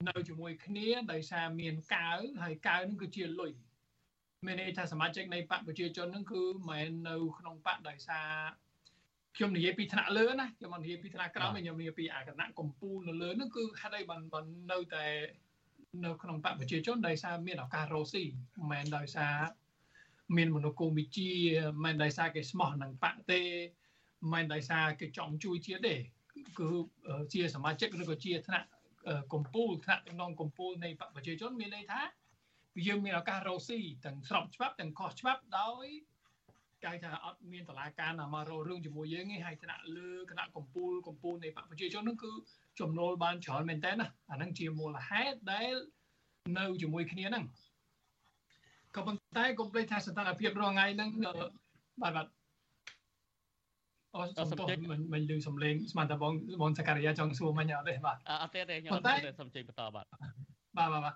[0.08, 3.52] នៅជាមួយគ្នាដោយសារមាន កាវហើយកាវនឹងគឺជាលុយ
[4.46, 8.28] មានន័យថាសមាជិកនៃបកប្រជាជននឹងគឺមិនមែននៅក្នុងបកដោយសារ
[9.36, 15.06] ខ្ញុំនិយាយពីថ្នាក់លើណាខ្ញុំមិននិយាយពីថ្នាក់ក្រោមទេខ្ញុំនិយាយពីអាគណៈកម្ពុជានៅលើនោះគឺហេតុអីបានបាននៅតែ
[16.04, 18.24] នៅក្នុងបកប្រជាជនដោយសារមានឱកាសរស់ស៊ី
[18.58, 19.34] មិនមែនដោយសារ
[20.36, 21.30] មានមនោគមវិជ្ជា
[21.84, 25.94] មិនមែនដោយសារគេស្មោះនឹងបកទេមិនមែនដោយសារគេចង់ជួយជាតិទេ
[26.58, 26.68] គឺ
[27.32, 28.66] ជាសមាជិកឬក៏ជាថ្នាក់
[29.32, 32.00] កម្ពុជាថ្នាក់ក្នុងកម្ពុជានៃបកប្រជាជនមានន័យថា
[32.86, 35.86] យើងមានឱកាសរស់ស៊ីទាំងស្របច្បាប់ទាំងខុសច្បាប់ដោយ
[36.84, 42.32] គេថាអត់មានតឡាការណាមករករឿងជាមួយយើងទេហើយថ្នាក់លើគណៈកម្ពុជាកម្ពុជានៃបកប្រជាជនហ្នឹងគឺ
[42.80, 45.72] ចំណូលបានច្រើនមែនតើណាអាហ្នឹងជាមូលហេតុដែល
[46.58, 47.44] នៅជាមួយគ្នាហ្នឹង
[48.94, 51.08] ក៏ប៉ុន្តែកុំភ្លេចថាស្ថានភាពរងថ្ងៃហ្នឹង
[52.02, 52.26] បាទបាទ
[54.14, 56.32] អូសុំទោសមិនមិនឮសំឡេងស្មានតែបង
[56.62, 60.04] បងសការីយ៉ាចង់សួរមិញអត់ទេបាទអត់ទេទេខ្ញុំអត់ទេសុំចេញបន្តបាទ
[60.76, 61.14] បាទបាទបាទ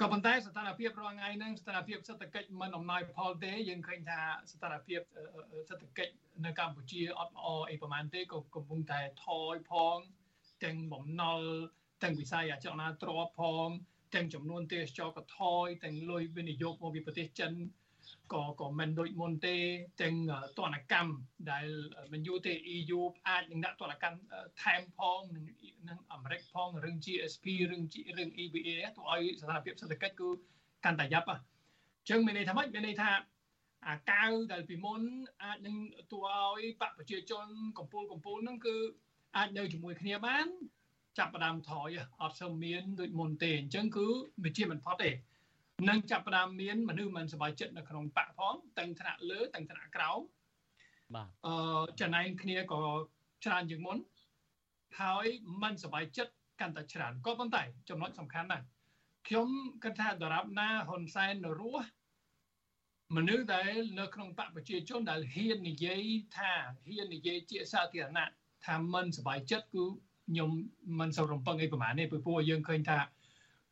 [0.00, 4.20] ក៏ប៉ុន្តែស្ថានភាពរាល់ថ្ងៃហ្នឹងស្ថានភាពសេដ្ឋកិច្ចមិនអំណោយផលទេយើងឃើញថា
[4.52, 5.00] ស្ថានភាព
[5.68, 6.12] សេដ្ឋកិច្ច
[6.44, 9.96] នៅកម្ពុជាអត់ល្អអីប្រហែលទេក៏កំពុងតែថយផង
[10.64, 11.40] ទាំងបំណុល
[12.02, 13.68] ទាំងវិស័យអចលនទ្រព្យផង
[14.14, 17.52] ទាំងចំនួនទេសចរក៏ថយទាំងលុយវិនិយោគមកពីប្រទេសចិន
[18.32, 19.56] ក៏ក៏មិនដូចមុនទេ
[20.02, 20.16] ទាំង
[20.58, 21.12] ទនកម្ម
[21.50, 21.66] ដែល
[22.12, 24.18] មិនយូរទេ EU អាចនឹងដាក់ទនកម្ម
[24.62, 25.44] ថែមផងនឹង
[25.88, 27.82] នឹងអាមេរិកផងរឿង GSP រឿង
[28.18, 30.28] រឿង EBA ទៅឲ្យស្ថានភាពសេដ្ឋកិច្ចគឺ
[30.84, 33.10] កាន់តែយ៉ាប់អញ្ចឹងមានន័យថាម៉េចមានន័យថា
[33.86, 35.02] អាកាវដែលពីមុន
[35.42, 35.76] អាចនឹង
[36.12, 37.46] ទួឲ្យបកប្រជាជន
[37.78, 38.76] កម្ពុជាកម្ពុជាហ្នឹងគឺ
[39.36, 40.46] អាចនៅជាមួយគ្នាបាន
[41.18, 41.88] ចាប់ផ្ដើមថយ
[42.20, 44.06] អត់សូវមានដូចមុនទេអញ្ចឹងគឺ
[44.44, 45.10] វាជាមិនផុតទេ
[45.86, 50.20] នឹងចាប់ផ្ដើមមានមនុស្សមិនសប្បាយចិត្តនៅក្នុងបកផងទាំងថ្នាក់លើទាំងថ្នាក់ក្រោម
[51.14, 52.80] បាទអឺចំណែងគ្នាក៏
[53.44, 53.98] ច្រើនជាងមុន
[55.00, 55.26] ហើយ
[55.62, 58.64] មិនសប្បាយចិត្តកាន់តែច្រើនក៏ប៉ុន្តែចំណុចសំខាន់ណាស់
[59.26, 59.48] ខ្ញុំ
[59.82, 61.88] គិតថាដរាបណាហ៊ុនសែននៅរស់
[63.16, 66.02] មនុស្សដែលនៅក្នុងបកប្រជាជនដែលហ៊ាននិយាយ
[66.36, 66.52] ថា
[66.86, 68.28] ហ៊ាននិយាយជាសាធារណៈ
[68.66, 69.84] ថាមិនសប្បាយចិត្តគឺ
[70.28, 70.50] ខ្ញុំ
[70.98, 72.98] មិនសូវរំពឹងអីប្រហែលទេព្រោះយើងឃើញថា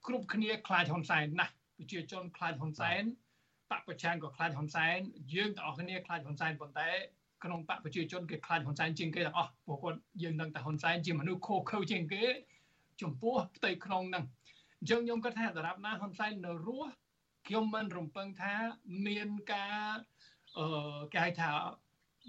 [0.06, 3.02] គ្រប់គ្នាខ្លាចហ៊ុនសែនណាស់ ប្រជាជនខ្លាចហ៊ុនសែន
[3.70, 4.98] បកប្រឆាំងក៏ខ្លាចហ៊ុនសែន
[5.34, 6.90] យើងទាំងអស់គ្នាខ្លាចហ៊ុនសែនប៉ុន្តែ
[7.44, 12.24] ក្នុងបកប្រជាជនគេខ្លាចហ៊ុនសែនជាងគេទាំងអស់ព្រោះគាត់យើងដឹងតែហ៊ុនសែនជាមនុស្សខូខើជាងគេ
[13.02, 14.24] ចំពោះផ្ទៃក្នុងហ្នឹង
[14.80, 16.90] អញ្ចឹងខ្ញុំគាត់ថាដរាបណាហ៊ុនសែននៅរស់
[17.46, 18.54] ខ្ញុំមិនរំពឹងថា
[19.06, 19.94] មានការ
[20.58, 21.50] អឺគេហៅថា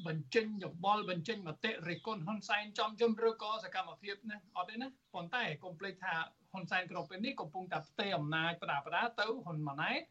[0.08, 6.16] បញ្ចេញយោបល់បញ្ចេញមតិរិះគន់ហ៊ុនសែនចំចំឬក៏សកម្មភាពណាអត់ទេណាប៉ុន្តែកុំភ្លេចថា
[6.52, 10.02] ហ៊ុនសែនក្នុងពេលនេះកំពុងតែផ្ទេរអំណាចបដាបដាទៅហ៊ុនម៉ាណែត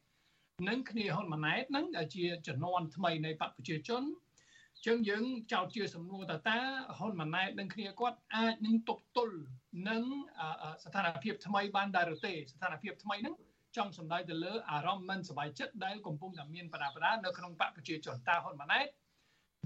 [0.69, 4.03] និងគ្នាហ៊ុនម៉ាណែតនឹងដែលជាជំនាន់ថ្មីនៃបកប្រជាជន
[4.87, 6.59] ចឹងយើងចោទជាសំណួរតើតា
[6.99, 9.39] ហ៊ុនម៉ាណែតនិងគ្នាគាត់អាចនឹងទប់ទល់
[9.89, 10.03] នឹង
[10.85, 13.35] ស្ថានភាពថ្មីបានដែរឬទេស្ថានភាពថ្មីហ្នឹង
[13.77, 18.87] ចង់សម្ដៅទៅលើអារម្មណ៍មិនសប្បាយចិត្តដែលកំពុងតែមានបដាបដានៅក្នុងបកប្រជាជនតើហ៊ុនម៉ាណែត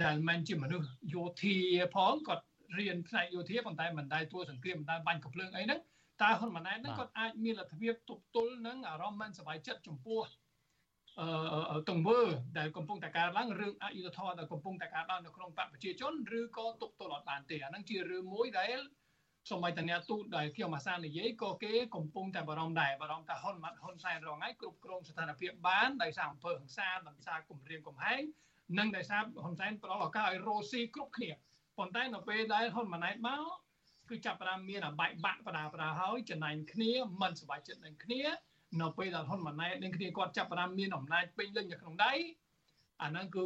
[0.05, 1.57] ដែលមិនជាមនុស្សយោធា
[1.95, 2.45] ផងគាត់
[2.79, 5.81] រៀនផ្នែកយោធាប៉ុន្តែមិនដែលទួសង្គ្រាមមិនដែលបាញ់កំភ្លើងអីហ្នឹង
[6.23, 10.23] តើហ៊ុនម៉ាណែតហ្នឹងគាត់អាចមានលទ្ធភាពទប់ទល់នឹងអារម្មណ៍មិនសប្បាយចិត្តចំពោះ
[11.71, 12.21] អឺទង្វើ
[12.59, 18.79] ដែលកំពុងតែកើតឡើងរឿងអយុត្តិធម៌ដែលកំពុងតែកើតឡើងនៅក្នុងបកប្រជាជនឬក៏ទប់ទល់អត់បានទេអាហ្នឹងជារឿងមួយដែល
[19.51, 28.23] សូម្បីតែអ្នកទូតដែលខ្ញុំអាសានិយាយក៏គេកំពុងតែបារម្ភដែរបារម្ភថាហ៊ុនម៉ាត់ហ៊ុនសែនរងថ្ងៃគ្រប់គ្រងស្ថានភាពបានដោយសារអំពើហិង្សាដោយសារគម្រាមកំហែង
[28.79, 31.31] និងដោយសារហ៊ុនសែនផ្ដល់ឱកាសឲ្យរស់ស៊ីគ្រប់គ្នា
[31.79, 33.70] ប៉ុន្តែនៅពេលដែលហ៊ុនម៉ាណែតមក
[34.11, 36.93] គឺចាប់ផ្ដើមមានអបែកបាក់បដាបដាហើយចំណែងគ្នា
[37.23, 38.21] មិនសប្បាយចិត្តនឹងគ្នា
[38.81, 42.13] នៅពេលដែលហ៊ុនម៉ាណែតនឹងគ្នាគាត់ចាប់ផ្ដើមមានអំណាចពេញលេញនៅក្នុងដៃ
[43.03, 43.45] អាហ្នឹងគឺ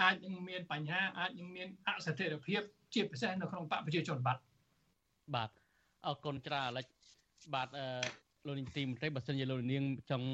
[0.00, 2.60] អាចនឹងមានបញ្ហាអាចនឹងមានអស្ថិរភាព
[2.94, 4.38] ជាពិសេសនៅក្នុងបកប្រជាជនបាទ
[5.34, 5.50] បាទ
[6.06, 6.86] អរគុណច្រើនអាលិច
[7.54, 7.86] បាទអឺ
[8.46, 10.28] លោកនាងទីមន្ត្រីបើសិនជាលោកនាងចង់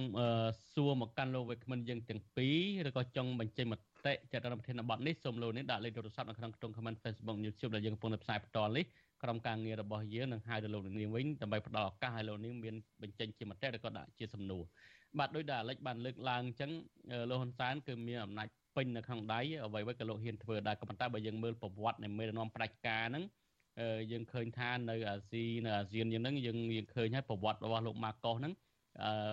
[0.73, 2.49] សួរមកកាន់លោកវិក្កាមិនយើងទាំងពី
[2.85, 8.85] រឬក៏ចង់បញ្ចេញមតិចាត់រំធានបទនេះសូមលោកនាងដាក់លេខទូរស័ព្ទនៅក្នុងក្នុង comment Facebook YouTube ដែលយើងកំពុងតែផ្សាយបន្តនេះ
[9.25, 14.63] ក្រុមការងាររបស់យើងនឹងហៅទៅលោកនាងវិញដើម្បីផ្ដល់ឱកាសឲ្យលោកនាងមានបញ្ចេញជាមតិឬក៏ដាក់ជាសំណួរ
[15.19, 16.71] បាទដោយដែលអាលិចបានលើកឡើងអញ្ចឹង
[17.31, 23.25] លោកហ៊ុនសែនគឺមានអំណាចពេញនៅក្នុងដៃអ្វីៗក៏លោកហ៊ានធ្វើដែរក៏ប៉ុន្តែបើយើងមើលប្រវត្តិនៃមេដឹកនាំផ្ដាច់ការហ្នឹង
[24.13, 28.53] យើងឃើញថានៅអាស៊ីនៅអាស៊ានយ៉ាងហ្នឹងយើងយើងឃើញហើយប្រវត្តិរបស់លោកម៉ាកុសហ្នឹង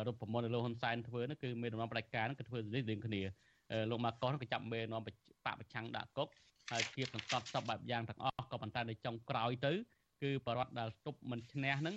[0.08, 3.22] រូបមន្តដែលលោកហ៊ុនសែនធ្វើនោះគឺមានដំណំផ្ដាច់ការនោះគឺធ្វើនេះរៀងគ្នា
[3.89, 5.16] លោកម៉ាកុសក៏ចាប់មេនាំបក
[5.46, 6.28] ប្រឆាំងដាក់គុក
[6.72, 9.74] ហើយគៀបសង្កត់សពបែបយ៉ាងទាំងអស់ក៏ប៉ុន្តែនៅចុងក្រោយទៅ
[10.22, 11.95] គឺបរដ្ឋដែលទប់មិនឈ្នះហ្នឹង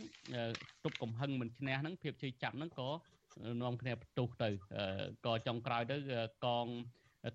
[0.85, 2.89] ទប់កំហឹងមិនឈ្នះហ្នឹងភាពជឿចាប់ហ្នឹងក៏
[3.63, 4.49] នាំគ្នាបន្ទុះទៅ
[5.27, 5.97] ក៏ចុងក្រោយទៅ
[6.47, 6.67] កង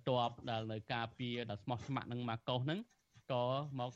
[0.07, 2.79] តបដែលនៅការពារដែលស្មោះស្ម័គ្រនឹងម៉ាកុសហ្នឹង
[3.31, 3.43] ក៏
[3.79, 3.91] មក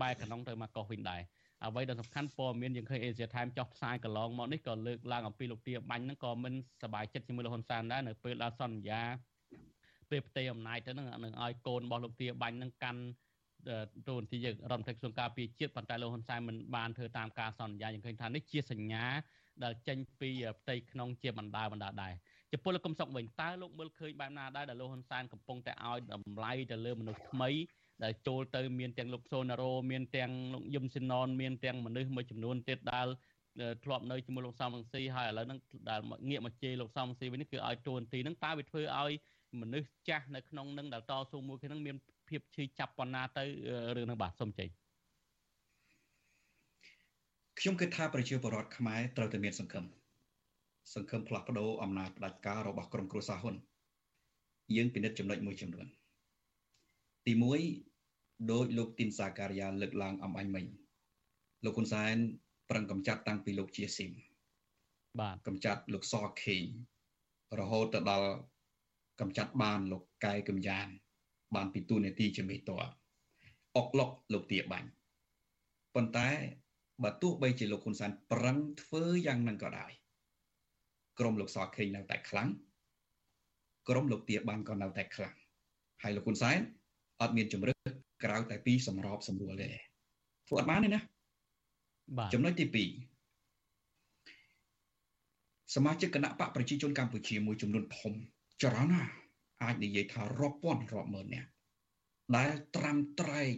[0.00, 1.22] បែរកណ្ដុងទៅម៉ាកុសវិញដែរ
[1.64, 9.02] អ្វីដែលសំខាន់ព័ត៌មានយើងឃើញ Asia Time ចោះផ្សាយកន្លងមកនេះក៏លើកឡើងអំពីលោកទាបាញ់ហ្នឹងក៏មិនសប្បាយចិត្តជាមួយលោកហ៊ុនសែនដែរនៅពេលដល់សន្យា
[10.10, 13.02] ពេលផ្ទៃអំណាចទៅហ្នឹងនឹងឲ្យកូនរបស់លោកទាបាញ់ហ្នឹងកាន់
[14.08, 19.04] ទូនទីរដ្ឋមន្ត្រីក្រសួងការពារជាតិប៉ុន្តែលោកហ៊ុនសែនមិនបានធ្វើតាមការសន្យាយើងឃើញថានេះជាសញ្ញា
[19.64, 20.30] ដែលចេញពី
[20.60, 22.12] ផ្ទៃក្នុងជាបណ្ដាបណ្ដាដែរ
[22.52, 27.50] ចំពោះលោកកឹមសុខវិញតើលោកមើលឃើញបែបណាដែរដែលលោកហ៊ុនសែនកំពុងតែឲ្យតម្លៃទៅលើមនុស្សថ្មី
[28.04, 33.06] ដែលចូលទៅមានទាំងលោកសូណារ៉ូមានទាំងលោកយឹមស៊ីណនមានទាំងមនុស្សមួយចំនួនទៀតដែល
[33.84, 39.12] ធ្លាប់នៅជាមួយលោកសំរងស៊ីហើយឥឡូវហ្នឹងដែលងាកមកជេរលោកសំរងស៊ីវិញនេះគឺឲ្យទួនាទីហ្នឹងតើវាធ្វើឲ្យ
[39.60, 41.96] មនុស្សចាស់នៅក្នុងនឹងដែលតស៊ូមួយគ្នានឹងមាន
[42.28, 43.44] ភាពឈឺចាប់ប៉ុណ្ណាទៅ
[43.96, 44.68] រឿងហ្នឹងបាទសូមជ័យ
[47.58, 49.84] ខ្ញុំគិតថាប្រជាពលរដ្ឋខ្មែរត្រូវតែមានសង្ឃឹម
[50.94, 53.54] សង្ឃឹមផ្លាស់ប្ដូរអំណាចផ្ដាច់ការរបស់ក្រុមគ្រួសារហ៊ុន
[54.76, 55.86] យើងពិនិត្យចំណុចមួយចំនួន
[57.26, 57.32] ទី
[57.92, 60.64] 1ដោយលោកទីនសាការីយ៉ាលើកឡើងអំអញមិញ
[61.64, 62.16] លោកហ៊ុនសែន
[62.70, 64.12] ប្រឹងកម្ចាត់តាំងពីលោកជាស៊ីម
[65.20, 66.64] បាទកម្ចាត់លោកសខេង
[67.60, 68.30] រហូតទៅដល់
[69.20, 70.88] កម្ចាត់បានលោកកែកំយ៉ាន
[71.54, 72.80] បានពីទូនាទីជាមេតប
[73.76, 74.88] អុកឡុកលោកទាបាញ់
[75.94, 76.28] ប៉ុន្តែ
[77.04, 79.92] បើទោះបីជាលោកហ៊ុនសែនប្រឹងធ្វើយ៉ាងហ្នឹងក៏ដោយ
[81.18, 82.48] ក្រមលោកសខេងនៅតែខ្លាំង
[83.88, 85.34] ក្រមលោកទាបាញ់ក៏នៅតែខ្លាំង
[86.02, 86.58] ហើយលោកហ៊ុនសែន
[87.20, 87.74] អត់មានជំរឿ
[88.24, 89.70] ក្រៅតែពីសម្របសម្រួលទេ
[90.48, 91.00] ធ្វើអត់បានទេណា
[92.18, 92.76] បាទចំណុចទី2
[95.74, 98.14] សមាជិកគណៈបកប្រជាជនកម្ពុជាមួយចំនួនធំ
[98.62, 99.12] ច្រើនណាស់
[99.62, 101.50] អាចនិយាយថារាប់ពាន់រាប់ម៉ឺននាក់
[102.36, 103.54] ដែលត្រាំត្រែង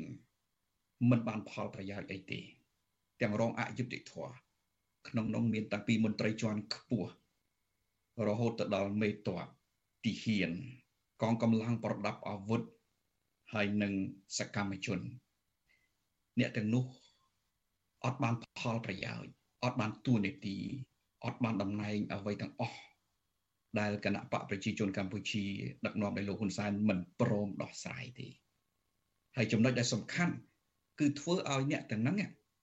[1.10, 2.40] មិនបានផលប្រយោជន៍អីទេ
[3.20, 4.32] ទាំងរងអយុត្តិធម៌
[5.08, 7.10] ក្នុងនោះមានតាំងពីមន្ត្រីជាន់ខ្ពស់
[8.26, 9.40] រហូតទៅដល់មេតប
[10.04, 10.50] ទីហ៊ាន
[11.22, 12.62] កងកម្លាំងប្រដាប់អាវុធ
[13.52, 13.92] ហើយនឹង
[14.38, 15.00] សកម្មជន
[16.38, 16.84] អ្នកទាំងនោះ
[18.04, 19.30] អត់បានផលប្រយោជន៍
[19.64, 20.56] អត់បានទួនាទី
[21.24, 22.87] អត់បានតំណែងអ្វីទាំងអស់
[23.80, 25.44] ដែលគណៈបកប្រជាជនកម្ពុជា
[25.86, 28.28] ដឹកនាំដោយលោកហ៊ុនសែនមិនព្រមដោះស្រាយទេ
[29.36, 30.34] ហើយចំណុចដែលសំខាន់
[30.98, 32.16] គឺធ្វើឲ្យអ្នកទាំងហ្នឹង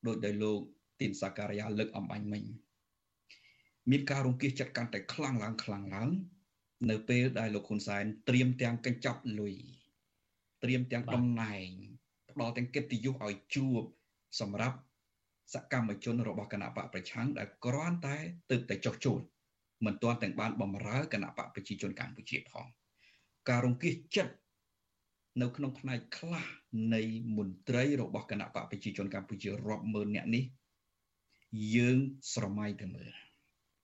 [0.08, 0.60] ដោយដោយលោក
[1.00, 2.44] ទីនសាការីយ៉ាលើកអំបញ្ញមិញ
[3.92, 6.10] មានការរង្គៀសចិត្តកាន់តែខ្លាំងឡើងខ្លាំងឡើង
[6.90, 9.56] នៅពេលដែលលោកហ៊ុនសែនត្រៀមទាំងកញ្ចប់លុយ
[10.64, 11.68] ត្រៀមទាំងតំណែង
[12.32, 13.82] ផ្ដល់ទាំងកិត្តិយសឲ្យជួប
[14.40, 14.78] សម្រាប់
[15.54, 18.18] សកម្មជនរបស់គណៈបកប្រឆាំងដែលគ្រាន់តែ
[18.52, 19.20] ទឹកតែចុះចូល
[19.86, 22.66] មិនទាន់ទាំងបានបំរើគណៈបកប្រជាជនកម្ពុជាផង
[23.50, 24.34] ការរង្គៀសចិត្ត
[25.42, 26.46] នៅក្នុងផ្នែកខ្លះ
[26.94, 27.02] នៃ
[27.38, 30.44] មន្ត្រីរបស់គណៈបកប្រជាជនកម្ពុជារាប់ម៉ឺនអ្នកនេះ
[31.76, 31.98] យើង
[32.34, 33.12] ស្រមៃទៅមើល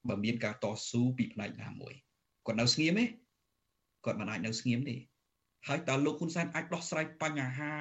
[0.08, 1.94] បើមានការតស៊ូពីផ្នែកណាមួយ
[2.46, 3.06] គាត់នៅស្ងៀមទេ
[4.06, 4.96] គាត់មិនអាចនៅស្ងៀមទេ
[5.68, 7.74] ហើយតើលោកហ៊ុនសែនអាចដោះស្រាយបញ្ហា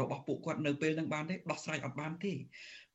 [0.00, 2.32] របស់ពួកគាត់នៅពេលនឹងបានទេដោះស្រាយអត់បានទេ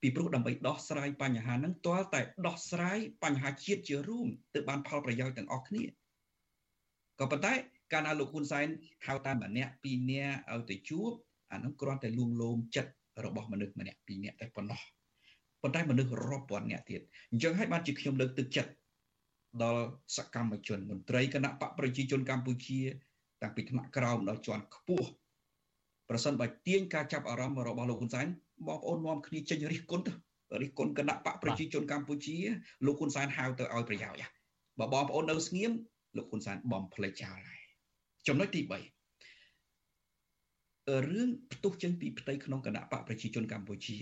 [0.02, 5.84] ពីព្រោះដើម្បីដោះស្រាយបញ្ហាហ្នឹងទាល់តែដោះស្រាយបញ្ហាជាតិជារួមទើបបានផលប្រយោជន៍ទាំងអស់គ្នា
[7.20, 7.54] ក៏ប៉ុន្តែ
[7.94, 8.68] កាលណាលោកហ៊ុនសែន
[9.08, 11.10] ហៅតាមម្នាក់ពីរនាក់ឲ្យទៅជួប
[11.52, 12.92] អាហ្នឹងគ្រាន់តែលួងលោមចិត្ត
[13.26, 14.82] របស់មនុស្សម្នាក់ពីរនាក់តែប៉ុណ្ណោះ
[15.62, 18.72] ប៉ុន្តែមនុស្សរាប់ពាន់នាក់ទៀតអញ្ចឹងហើយបានជាខ្ញុំលើកទឹកចិត្ត
[19.64, 19.84] ដល់
[20.16, 22.80] សកម្មជនមន្ត្រីគណៈបកប្រជាជនកម្ពុជា
[23.42, 25.08] តាំងពីថ្នាក់ក្រោមដល់ជាន់ខ្ពស់
[26.10, 28.28] ប្រសិនបើទាញការចាប់អារម្មណ៍របស់លោកហ៊ុនសែន
[28.68, 30.14] បងប្អូននាំគ្នាចេញរិះគន់ទៅ
[30.62, 32.36] រិះគន់គណៈបកប្រជាជនកម្ពុជា
[32.86, 34.30] លោកហ៊ុនសែនហៅទៅឲ្យប្រយោជន៍
[34.80, 35.72] បើបងប្អូននៅស្ងៀម
[36.18, 37.62] លោកហ៊ុនសែនបំភ្លេចចោលហើយ
[38.28, 38.72] ចំណុចទី3
[41.08, 43.98] រឿងផ្ទុះចេញពីផ្ទៃក្នុងគណៈបកប្រជាជនកម្ពុជា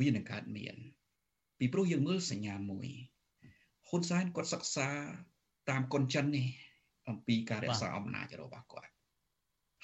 [0.00, 0.76] វានឹងកើតមាន
[1.58, 2.88] ពីព្រោះយើងមើលសញ្ញាមួយ
[3.88, 4.88] ហ៊ុនសែនគាត់សិក្សា
[5.70, 6.46] តាមកុនចិននេះ
[7.08, 8.92] អំពីការរក្សាអំណាចរបស់គាត់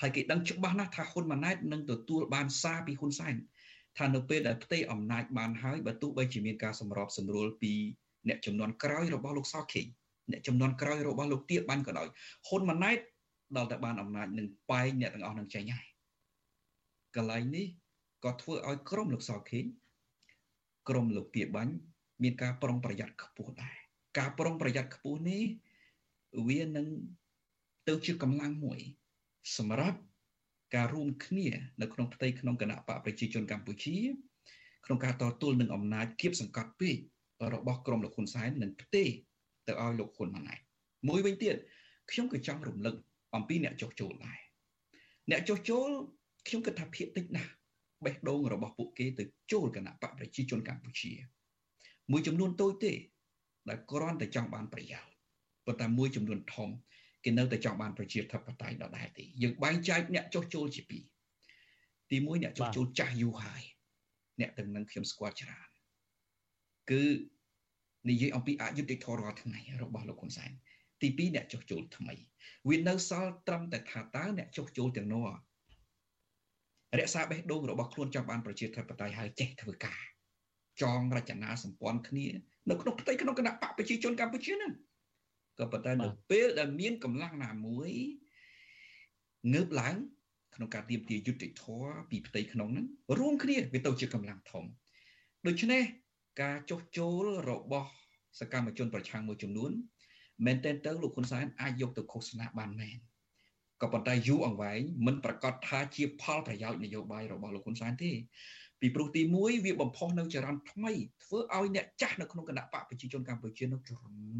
[0.00, 3.34] ហើយគេដឹងច្បាស់ណាស់ថាហ៊ុនម៉ាណែតនឹងទទួលបានសារពីហ៊ុនសែន
[3.98, 7.72] ថានៅពេលដែលផ្ទៃអំណាចបានហើយបើទោះបីជាមានការសម្របសម្រួលពី
[8.28, 9.86] អ្នកចំនួនក្រោយរបស់លោកសខេង
[10.30, 12.08] អ្នកចំនួនក្រោយរបស់លោកទៀបបានក៏ដោយ
[12.46, 12.98] ហ៊ុនម៉ាណែត
[13.56, 15.86] ដល់តែបានអំណាចនឹងបែងអ្នកទាំងអស់នឹងចេញហើយ
[17.16, 17.66] កន្លែងនេះ
[18.24, 19.64] ក៏ធ្វើឲ្យក្រុមលោកសខេង
[20.88, 21.74] ក្រុមលោកទៀបបាញ់
[22.22, 23.76] មានការប្រុងប្រយ័ត្នខ្ពស់ដែរ
[24.18, 25.42] ការប្រុងប្រយ័ត្នខ្ពស់នេះ
[26.48, 26.86] វានឹង
[27.88, 28.78] ទៅជាកម្លាំងមួយ
[29.56, 29.98] សម្រាប់
[30.74, 31.48] ការរួមគ្នា
[31.82, 33.96] នៅក្នុងផ្ទៃក្នុងគណៈបកប្រជាជនកម្ពុជា
[34.84, 36.96] ក្នុងការតទល់នឹងអំណាចគៀបសង្កត់ពេក
[37.54, 39.28] របស់ក្រមលោកហ៊ុនសែននិងផ្ទេទៅ
[39.66, 40.58] ទៅឲ្យលោកហ៊ុនម៉ាណែត
[41.08, 41.54] មួយវិញទៀត
[42.10, 42.94] ខ្ញុំក៏ចង់រំលឹក
[43.34, 44.38] អំពីអ្នកចុះចូលដែរ
[45.30, 45.88] អ្នកចុះចូល
[46.48, 47.52] ខ្ញុំគិតថាភាគតិចណាស់
[48.04, 51.12] បេះដូងរបស់ពួកគេទៅចូលគណៈបកប្រជាជនកម្ពុជា
[52.10, 52.92] មួយចំនួនតូចទេ
[53.68, 55.12] ដែលគ្រាន់តែចង់បានប្រយោជន៍
[55.66, 56.68] ប៉ុន្តែមួយចំនួនធំ
[57.24, 61.04] គេនៅតែចង់បានប្រជាធិបតេយ្យដដែលទេយើងបែងចែកអ្នកចុះចូលជាពីរ
[62.10, 63.62] ទី1អ្នកចុះចូលចាស់យូរហើយ
[64.40, 65.68] អ្នកទាំងនឹងខ្ញុំស្គាល់ច្រើន
[66.90, 67.02] គឺ
[68.10, 70.50] និយាយអំពីអយុត្តិធម៌រាល់ថ្ងៃរបស់លោកហ៊ុនសែន
[71.02, 72.14] ទី2អ្នកចុះចូលថ្មី
[72.68, 75.26] វានៅសល់ត្រឹមតែថាតើអ្នកចុះចូលទាំងនោះ
[76.98, 80.00] រក្សាបេះដូងរបស់ខ្លួនចង់បានប្រជាធិបតេយ្យហើយចេះធ្វើការ
[80.82, 82.26] ចងរចនាសម្ព័ន្ធគ្នា
[82.70, 84.72] នៅក្នុងផ្ទៃក្នុងគណៈបកប្រជាជនកម្ពុជាហ្នឹង
[85.58, 87.90] ក៏ប៉ុន្តែនៅពេលដែលមានកម្លាំងណាមួយ
[89.52, 89.96] ងើបឡើង
[90.54, 92.86] ក្នុងការទៀមទាយុទ្ធធរពីផ្ទៃក្នុងហ្នឹង
[93.18, 94.64] រួមគ្នាវាទៅជាកម្លាំងធំ
[95.46, 95.82] ដូច្នេះ
[96.42, 97.90] ការចុះចូលរបស់
[98.38, 99.70] សកម្មជនប្រឆាំងមួយចំនួន
[100.46, 102.96] មែនតើទៅលោកហ៊ុនសែនអាចយកទៅឃោសនាបានមែន
[103.82, 108.10] ក៏ប៉ុន្តែយូរអង្វែងមិនប្រកាសថាជាផលប្រយោជន៍នយោបាយរបស់លោកហ៊ុនសែនទេ
[108.80, 110.92] ពីព្រោះទី1វាបំផុសនៅចរន្តថ្មី
[111.24, 113.96] ធ្វើឲ្យអ្នកចាស់នៅក្នុងគណៈបកប្រជាជនកម្ពុជានោះច្រ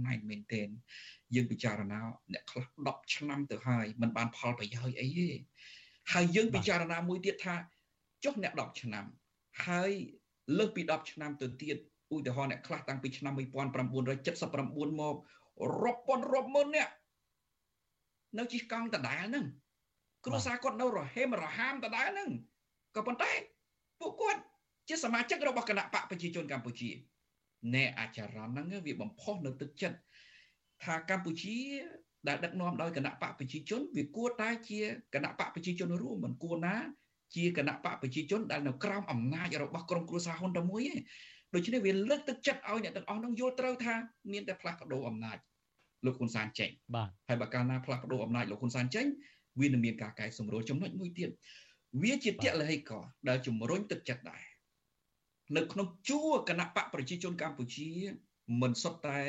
[0.07, 0.69] ណែនមែនទែន
[1.35, 1.99] យើងពិចារណា
[2.33, 5.31] អ្នកខ្លះ10ឆ្នាំទៅហើយมันបានផលប្រយោជន៍អីទេ
[6.13, 7.55] ហើយយើងពិចារណាមួយទៀតថា
[8.25, 9.05] ចុះអ្នក10ឆ្នាំ
[9.67, 9.93] ហើយ
[10.59, 11.77] លើសពី10ឆ្នាំទៅទៀត
[12.15, 15.17] ឧទាហរណ៍អ្នកខ្លះតាំងពីឆ្នាំ1979មក
[15.83, 16.89] រាប់ពាន់រាប់ម៉ឺនអ្នក
[18.39, 19.47] នៅជិះកង់ដដែលហ្នឹង
[20.25, 22.31] គ្រួសារគាត់នៅរហេមរហាមដដែលហ្នឹង
[22.97, 23.33] ក៏ប៉ុន្តែ
[24.01, 24.41] ពួកគាត់
[24.89, 26.91] ជាសមាជិករបស់គណៈបកប្រជាជនកម្ពុជា
[27.75, 29.99] អ្នកអាចារ្យហ្នឹងវាបំផុសនៅទឹកចិត្ត
[30.85, 31.57] ថាកម្ពុជា
[32.29, 34.81] ដែលដឹកនាំដោយគណៈបកប្រជាជនវាគួរតែជា
[35.15, 36.75] គណៈបកប្រជាជនរួមមិនគួរណា
[37.37, 40.95] ជាគណៈបកប្រជាជនដែលនៅក្រោមអំណាចរបស់ក្រុមគ្រួសារហ៊ុនតែមួយទេ
[41.55, 43.95] ដូច្នេះវាលើកទឹកចិត្តឲ្យអ្នកទាំងអស់នោះយល់ត្រូវថា
[44.33, 45.39] មានតែផ្លាស់ប្ដូរអំណាច
[46.05, 49.07] លោកហ៊ុនសែនចេញបាទហើយបើកាលណាផ្លាស់ប្ដូរអំណាចលោកហ៊ុនសែនចេញ
[49.61, 51.31] វានឹងមានការកែសម្រួលចំណុចមួយទៀត
[52.03, 52.91] វាជាតលហិក
[53.29, 54.45] ដែលជំរុញទឹកចិត្តដែរ
[55.57, 57.91] នៅក្នុងជួរគណៈបកប្រជាជនកម្ពុជា
[58.63, 59.21] មិនសុទ្ធតែ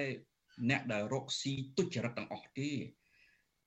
[0.70, 2.72] អ្នកដែលរកស៊ីទុច្ចរិតទាំងអស់ទេ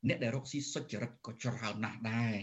[0.08, 2.36] អ្នកដែលរកស៊ីសុចរិតក៏ច្រើនណាស់ដែរ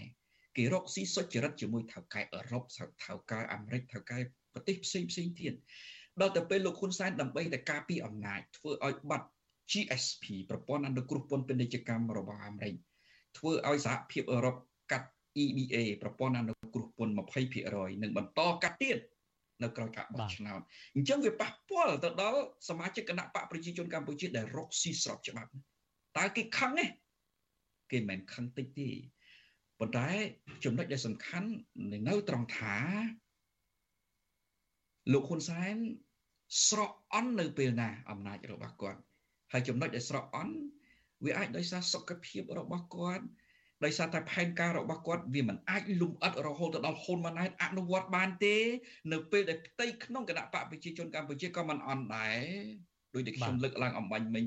[0.57, 2.63] គេរកស៊ីសុចរិតជាមួយថៅកែអឺរ៉ុប
[3.03, 4.19] ថៅកែអាមេរិកថៅកែ
[4.53, 5.53] ប្រទេសផ្សេងផ្សេងទៀត
[6.21, 9.27] ដល់ទៅពេលលោកហ៊ុនសែនដើម្បីតែការពារអំណាចធ្វើឲ្យបាត់
[9.71, 12.73] GSP ប្រព័ន្ធអនុគ្រោះពន្ធពាណិជ្ជកម្មរបស់អាមេរិក
[13.37, 14.55] ធ្វើឲ្យសហភាពអឺរ៉ុប
[14.91, 15.07] កាត់
[15.43, 17.13] EBA ប្រព័ន្ធអនុគ្រោះពន្ធ
[17.57, 18.97] 20%និងបន្តកាត់ទៀត
[19.63, 20.61] នៅក្រោយការបោះឆ្នោត
[20.95, 25.51] អញ្ចឹងវាប៉ះពាល់ទៅដល់សមាជិកគណៈបកប្រជាជនកម្ពុជាដែលរកស៊ីស្របច្បាប់
[26.17, 26.85] តើគេខឹងទេ
[27.91, 28.89] គេមិនខឹងតិចទេ
[29.79, 30.09] ប៉ុន្តែ
[30.63, 31.49] ចំណុចដែលសំខាន់
[32.07, 32.75] នៅត្រង់ថា
[35.13, 35.75] លោកហ៊ុនសែន
[36.67, 38.99] ស្រកអន់នៅពេលណាអំណាចរបស់គាត់
[39.51, 40.55] ហើយចំណុចដែលស្រកអន់
[41.25, 43.25] វាអាចដោយសារសុខភាពរបស់គាត់
[43.83, 48.55] ដោយសារតែផែនការរបស់គាត់វាមិនអាចលំអិតរហូតទៅដល់ហ៊ុនម៉ាណែតអនុវត្តបានទេ
[49.11, 52.39] នៅពេលដែលផ្ទៃក្នុងគណៈបកប្រជាជនកម្ពុជាក៏មិនអន់ដែរ
[53.15, 54.45] ដោយដែលខ្ញុំលើកឡើងអំបញ្ញមិញ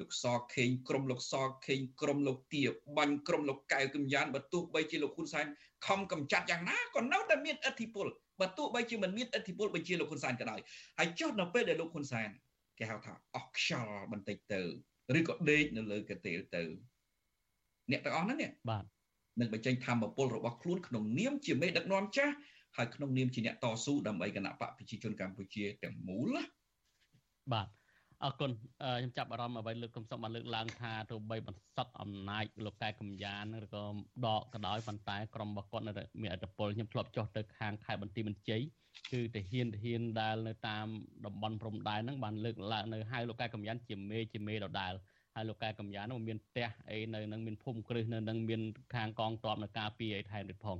[0.00, 1.34] លោកសខេងក្រុមលោកស
[1.66, 2.62] ខេងក្រុមលោកទា
[2.96, 5.46] បាញ់ក្រុមលោកកៅកំយ៉ានបើទោះបីជាលោកហ៊ុនសែន
[5.86, 8.06] ខំកំចាត់យ៉ាងណាក៏នៅតែមានឥទ្ធិពល
[8.40, 10.60] បើទោះបីជាមិនមានឥទ្ធិពលបញ្ជាលោកហ៊ុនសែនក៏ដោយ
[10.98, 12.28] ហើយចុះនៅពេលដែលលោកហ៊ុនសែន
[12.78, 14.60] គេហៅថាអស់ខ្យល់បន្តិចទៅ
[15.18, 16.62] ឬក៏ដេកនៅលើកន្ទេលទៅ
[17.90, 18.38] អ្នកទាំងអស់ហ្នឹង
[18.70, 18.84] បាទ
[19.40, 22.34] នឹងបញ្ចេញធម្មពលរបស់ខ្លួនក្នុងនាមជាមេដឹកនាំចាស់
[22.76, 26.36] ហើយក្នុងនាមជាអ្នកតស៊ូដើម្បីគណៈបកប្រជាជនកម្ពុជាទាំងមូល
[27.52, 27.68] បាទ
[28.24, 33.82] អរគុណខ្ញុំចាប់អារម្មណ៍អ្វីលើកកំសុំបានលើកឡើងថាទោះបីបន្សុតអំណាចលោកកែកំយ៉ានឬក៏
[34.26, 38.62] ដកក៏ដោយប៉ុន្តែក្រុមរបស់គាត់នៅមានអធិបុលខ្ញុំធ្លាប់ចុះទៅខាងខេត្តបន្ទាយមានជ័យ
[39.12, 40.86] គឺទាហានទាហានដែលនៅតាម
[41.26, 44.92] តំបន់ព្រំដែនហ្នឹងបានលើកឡើងនៅហៅលោកកែកំយ៉ានជាមេជាមេដដែល
[45.34, 48.60] ហើយលោកកែកំយ៉ាននោះមានផ្ទះអីនៅនឹងមានភូមិគ្រឹះនៅនឹងមាន
[48.94, 50.76] ខាងកងតបនៅការពីអីថែមទៀតផង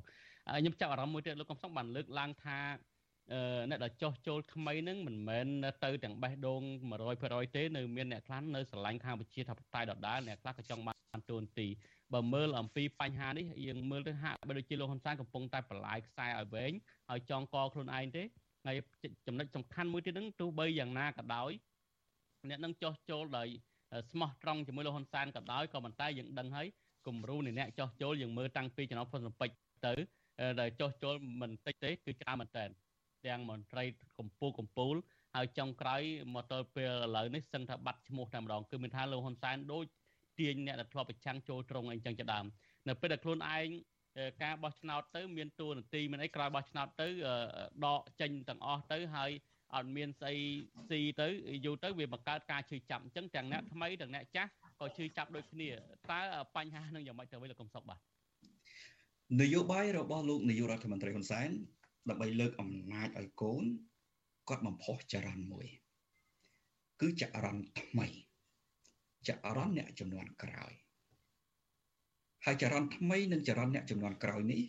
[0.58, 2.58] ខ្ញុំចាប់អារម្មណ៍មួយទៀតលោកកំសុងបានលើកឡើងថា
[3.68, 5.46] អ្នកដែលចោះចូលថ្មីហ្នឹងមិនមែន
[5.84, 6.62] ទៅទាំងបេះដូង
[7.08, 11.66] 100%ទេនៅមានអ្នកខ្លះនៅស្រឡាញ់ខាងវិជាធិបតេយ្យដដែលអ្នកខ្លះក៏ចង់បានទូនទី
[12.14, 16.72] បើមើលអំពីបញ្ហានេះយើងមើលទៅហាក់បីដូចជាលោកហ៊ុនសែនកំពុងតែបន្លាយខ្សែឲ្យវែង
[17.10, 18.22] ហើយចងកខ្លួនឯងទេ
[18.66, 18.76] ហើយ
[19.26, 21.52] ចំណុចសំខាន់មួយទៀតហ្នឹងទោះបីយ៉ាងណាក៏ដោយ
[22.48, 23.48] អ្នកនឹងចោះចូលដោយ
[24.10, 26.66] ស្មោះត្រង់ជាមួយលោកហ៊ុនសែនក៏ដោយក៏ប៉ុន្តែយើងដឹងហើយ
[27.06, 29.50] គំរូនៃអ្នកចោះចូលយើងមើលតាំងពីចំណុចផុនសំពេច
[29.86, 29.92] ទៅ
[30.60, 32.64] ដែលចោះចូលមិនតិចទេគឺច្រើនមែនតើ
[33.26, 33.84] ទាំងមន្ត្រី
[34.18, 34.96] កម្ពុជាកម្ពុជា
[35.34, 36.02] ហើយចុងក្រោយ
[36.34, 39.84] មកដល់ពេលឥឡូវនេះសឹងថាបាត់ឈ្មោះតែម្ដងគឺមានថាលោកហ៊ុនសែនដូច
[40.38, 42.44] ទាញអ្នកដែលធ្លាប់ប្រឆាំងចូលត្រង់អីចឹងជាដើម
[42.88, 43.68] នៅពេលដែលខ្លួនឯង
[44.42, 47.08] ការបោះឆ្នោតទៅមានតួនាទីមានអីក្រោយបោះឆ្នោតទៅ
[47.84, 49.30] ដកចេញទាំងអស់ទៅហើយ
[49.74, 50.36] អត់មានស្អី
[50.90, 51.26] ស៊ីទៅ
[51.64, 54.50] យូរទៅវាបង្កើតការឈឺចាប់អញ្ចឹងទាំងអ្នកថ្មីទាំងអ្នកចាស់
[54.80, 55.68] ក៏ឈឺចាប់ដូចគ្នា
[56.10, 56.20] តើ
[56.56, 57.98] បញ្ហានឹងយ៉ាងម៉េចទៅវិញលោកកំសុកបាទ
[59.40, 61.50] នយោបាយរបស់លោកនាយករដ្ឋមន្ត្រីហ៊ុនសែន
[62.08, 63.64] ដើម្បីលើកអំណាចឲ្យកូន
[64.48, 65.66] គាត់បំផុសចរន្តមួយ
[67.00, 68.06] គឺចរន្តថ្មី
[69.28, 70.72] ចរន្តអ្នកចំនួនក្រោយ
[72.44, 74.62] ហើយចរន្តថ្មីនិងចរន្តអ្នកចំនួនក្រោយនេះ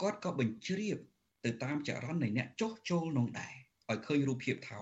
[0.00, 0.98] គាត់ក៏បញ្ជ្រាប
[1.44, 3.54] ទៅតាមចរន្តនៃអ្នកចុះចូលក្នុងដែរ
[3.91, 4.81] ឲ្យឃើញរូបភាពថា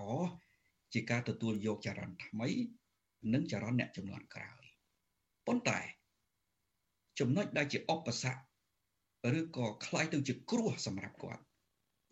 [0.92, 2.48] ជាការទទួលយកចរន្តថ្មី
[3.32, 4.62] និងចរន្តអ្នកចំនួនក្រោយ
[5.46, 5.80] ប៉ុន្តែ
[7.18, 11.42] ចំណុចដែលជាឧបសគ្គឬក៏คล้ายទៅជាគ្រោះសម្រាប់គាត់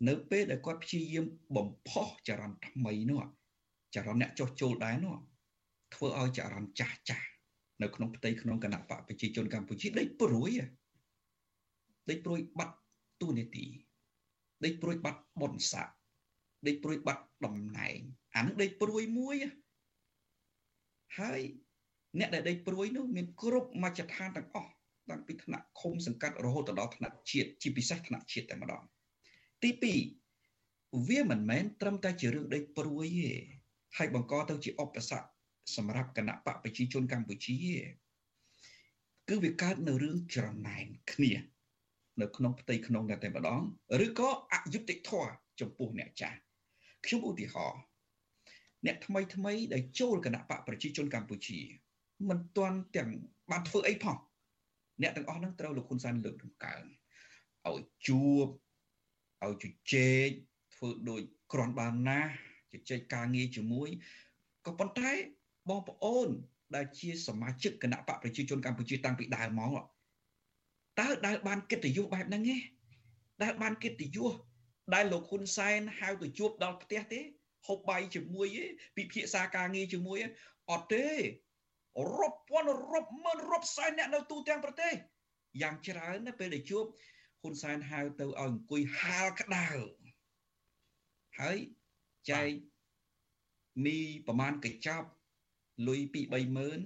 [0.07, 1.25] នៅពេលដែលគាត់ព្យាយាម
[1.57, 3.21] បំផុសចរន្តថ្មីនោះ
[3.95, 5.15] ចរន្តអ្នកចុះចូលដែរនោះ
[5.93, 7.27] ធ្វើឲ្យចរន្តចាស់ចាស់
[7.81, 10.51] នៅក្នុងផ្ទៃក្នុងគណៈបកប្រជាជនកម្ពុជាដេកព្រួយ
[12.09, 12.75] ដេកព្រួយបាត់
[13.21, 13.65] ទូនីតិ
[14.63, 15.93] ដេកព្រួយបាត់បុណ្យស័ក្តិ
[16.66, 17.98] ដេកព្រួយបាត់តំណែង
[18.36, 19.36] អានឹងដេកព្រួយមួយ
[21.18, 21.40] ហើយ
[22.18, 24.72] អ្នកដែលដេកព្រួយនោះមានគ្រប់មជ្ឈដ្ឋានទាំងអស់
[25.10, 28.82] តាំងពីថ្នាក់ឃុំសង្កាត់រហូតដល់ថ្នាក់ជាតិជាពិសេសថ្នាក់ជាតិតែម្ដង
[29.62, 29.70] ទី
[30.34, 33.32] 2វាមិនមែនត្រឹមតែជារឿងដេកព្រួយទេ
[33.96, 35.28] ហើយបង្កទៅជាឧបសគ្គ
[35.76, 37.56] សម្រាប់គណៈបកប្រជាជនកម្ពុជា
[39.28, 41.32] គឺវាកើតនៅរឿងច្រណែនគ្នា
[42.20, 43.62] នៅក្នុងផ្ទៃក្នុងតែតែម្ដង
[44.04, 45.30] ឬក៏អយុត្តិធម៌
[45.60, 46.38] ចំពោះអ្នកចាស់
[47.06, 47.80] ខ្ញុំឧទាហរណ៍
[48.86, 51.60] អ្នកថ្មីថ្មីដែលចូលគណៈបកប្រជាជនកម្ពុជា
[52.28, 53.10] មិនទាន់ទាំង
[53.50, 54.16] បានធ្វើអីផង
[55.02, 56.82] អ្នកទាំងអស់ហ្នឹងត្រូវលោកហ៊ុនសែនលើកដំកើង
[57.68, 58.46] ឲ្យជួប
[59.44, 60.28] ឲ្យជជែក
[60.74, 61.22] ធ្វើដូច
[61.52, 62.20] គ្រាន់បានណា
[62.72, 63.88] ជជែកការងារជាមួយ
[64.66, 65.10] ក៏ប៉ុន្តែ
[65.68, 66.28] បងប្អូន
[66.74, 69.84] ដែលជាសមាជិកគណៈបកប្រជាជនកម្ពុជាតាំងពីដើមមក
[71.00, 72.56] តើដែលបានកិត្តិយសបែបហ្នឹងទេ
[73.42, 74.32] ដែលបានកិត្តិយស
[74.94, 77.20] ដែលលោកហ៊ុនសែនហៅទៅជួបដល់ផ្ទះទេ
[77.66, 78.64] ហូបបាយជាមួយទេ
[78.96, 80.18] ពិភាក្សាការងារជាមួយ
[80.70, 81.06] អត់ទេ
[82.18, 84.92] រាប់ពាន់រាប់ម៉ឺនរាប់សែនអ្នកនៅទូទាំងប្រទេស
[85.62, 86.84] យ៉ាងច្រើនណាពេលដែលជួប
[87.42, 89.68] ហ៊ុនសែនហៅទៅឲ្យអង្គុយហាលក្តៅ
[91.38, 91.58] ហើយ
[92.30, 92.50] ចែក
[93.84, 95.08] មីប្រមាណកញ្ចប់
[95.88, 96.20] លុយពី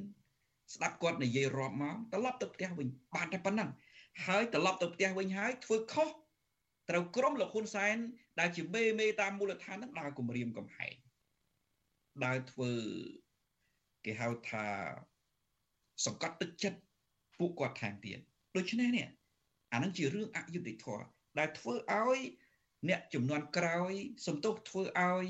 [0.05, 3.71] 30000ស្ដាប់គាត់និយាយរាប់មកត្រឡប់ទៅផ្ទះវិញបានតែប៉ុណ្ណឹង
[4.27, 6.09] ហើយត្រឡប់ទៅផ្ទះវិញហើយធ្វើខុស
[6.91, 7.97] ត្រូវក្រុមលោកហ៊ុនសែន
[8.41, 10.95] ដែលជាមេមេតាមមូលដ្ឋានហ្នឹងដើរគម្រាមកំហែង
[12.25, 12.73] ដើរធ្វើ
[14.05, 14.67] គេហៅថា
[16.07, 16.79] សង្កត់ទឹកចិត្ត
[17.39, 18.19] ពួកគាត់ថែមទៀត
[18.57, 19.07] ដូច្នេះនេះ
[19.73, 21.07] អានឹងជារឿងអយុត្តិធម៌
[21.39, 22.21] ដែលធ្វើឲ្យ
[22.89, 23.93] អ្នកចំនួនក្រោយ
[24.27, 25.27] សំទោសធ្វើឲ្យ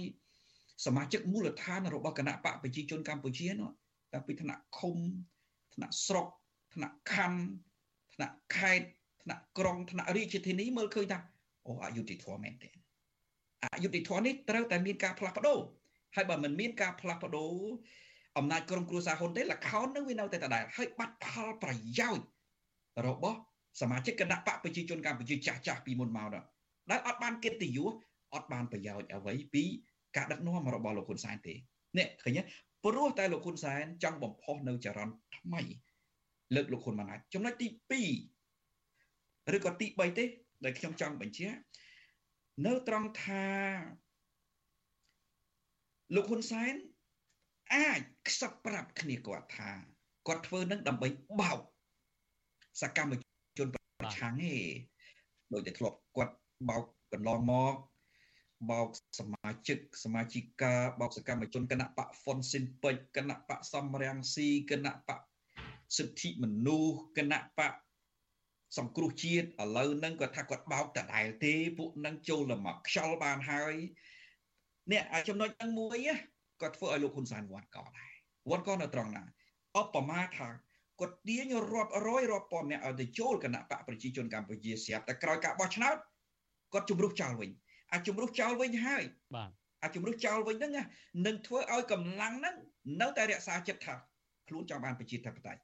[0.86, 3.70] សមាជិកមូលដ្ឋានរបស់គណៈបកប្រជាជនកម្ពុជានោះ
[4.12, 4.96] តាំងពីថ្នាក់ឃុំ
[5.74, 6.26] ថ្នាក់ស្រុក
[6.74, 7.42] ថ្នាក់ខណ្ឌ
[8.14, 8.88] ថ្នាក់ខេត្ត
[9.22, 11.18] ថ្នាក់ក្រុងថ្នាក់រាជធានីមើលឃើញថា
[11.66, 12.68] អូអយុត្តិធម៌មែនទេ
[13.74, 15.58] អយុត្តិធម៌នេះត្រូវតែមានការផ្លាស់ប្ដូរ
[16.16, 17.54] ហើយបើមិនមានការផ្លាស់ប្ដូរ
[18.38, 22.26] អំណាចក្រុមគ្រួសារហ៊ុនទេលខោននឹងវានៅតែដដែលហើយបាត់ផលប្រយោជន៍
[23.06, 23.38] របស់
[23.80, 26.46] សមាជិកគណៈបកប្រជាជនកម្ពុជាចាស់ចាស់ពីមុនមកដល់
[26.90, 27.92] ដែលអត់បានកិត្តិយស
[28.34, 29.64] អត់បានប្រយោជន៍អ្វីពី
[30.16, 31.54] ការដឹកនាំរបស់លោកហ៊ុនសែនទេ
[31.98, 32.42] នេះឃើញទេ
[32.84, 35.62] ព្រោះតែលោកហ៊ុនសែនចង់បំផុសនៅចរន្តថ្មី
[36.54, 37.68] លើកលោកហ៊ុនម៉ាណែតចំណុចទី
[39.46, 40.24] 2ឬក៏ទី3ទេ
[40.64, 41.58] ដែលខ្ញុំចង់បញ្ជាក់
[42.66, 43.46] នៅត្រង់ថា
[46.14, 46.74] លោកហ៊ុនសែន
[47.74, 49.70] អាចខ្សឹបប្រាប់គ្នាគាត់ថា
[50.26, 51.08] គាត់ធ្វើនឹងដើម្បី
[51.40, 51.60] បោក
[52.82, 53.12] សកម្ម
[53.58, 53.68] ជន
[54.00, 54.54] ប្រឆាំងទេ
[55.52, 56.34] ដោយតែធ្លាប់គាត់
[56.68, 57.74] បោកកន្លងមក
[58.70, 58.88] បោក
[59.18, 65.20] សមាជិកសមាជិកាបោកសកម្មជនគណៈបកហ្វុនស៊ីនពេជ្រគណៈបកសំរាំងស៊ីគណៈបក
[65.96, 67.72] សិទ្ធិមនុស្សគណៈបក
[68.78, 73.74] សង្គ្រោះជាតិឥឡូវហ្នឹងគាត់ថាគាត់បោកតដែលទេពួកហ្នឹងចូលមកខ្យល់បានហើយ
[74.92, 75.98] នេះចំណុចហ្នឹងមួយ
[76.60, 78.12] គាត់ធ្វើឲ្យលោកហ៊ុនសែនវត្តកដែរ
[78.50, 79.22] វត្តកនៅត្រង់ណា
[79.76, 80.48] អបមាថា
[81.00, 85.96] គាត់ទាញរាប់រយរាប់ពាន់អ្នកឲ្យទៅចូលគណៈបកប្រជាជនកម្ពុជាស្រាប់តែក្រោយការបោះឆ្នោត
[86.72, 87.50] គាត់ជំរុះចោលវិញ
[87.92, 89.04] អាចជំរុះចោលវិញហើយ
[89.34, 89.50] បាទ
[89.82, 90.72] អាចជំរុះចោលវិញហ្នឹង
[91.26, 92.54] នឹងធ្វើឲ្យកម្លាំងហ្នឹង
[93.00, 93.94] នៅតែរក្សាចិត្តថា
[94.48, 95.60] ខ្លួនចង់បានប្រជាធិបតេយ្យ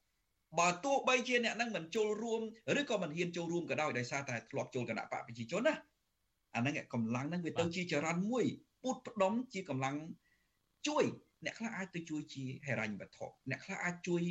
[0.59, 2.41] បើទោះបីជាអ្នកហ្នឹងមិនចូលរួម
[2.81, 5.75] ឬក៏មិនហ៊ានចូលរួមក៏ដោយដោយសារតែធ្លាប់ចូលគណៈបកប្រជាជនណា
[6.55, 8.45] អាហ្នឹងកម្លាំងហ្នឹងវាទៅជាចរន្តមួយ
[8.83, 9.97] ពុតផ្ដុំជាកម្លាំង
[10.89, 11.05] ជួយ
[11.45, 14.23] អ្នកខ្លះអាចទៅជួយជាហេរញ្ញវត្ថុអ្នកខ្លះអាចជួយ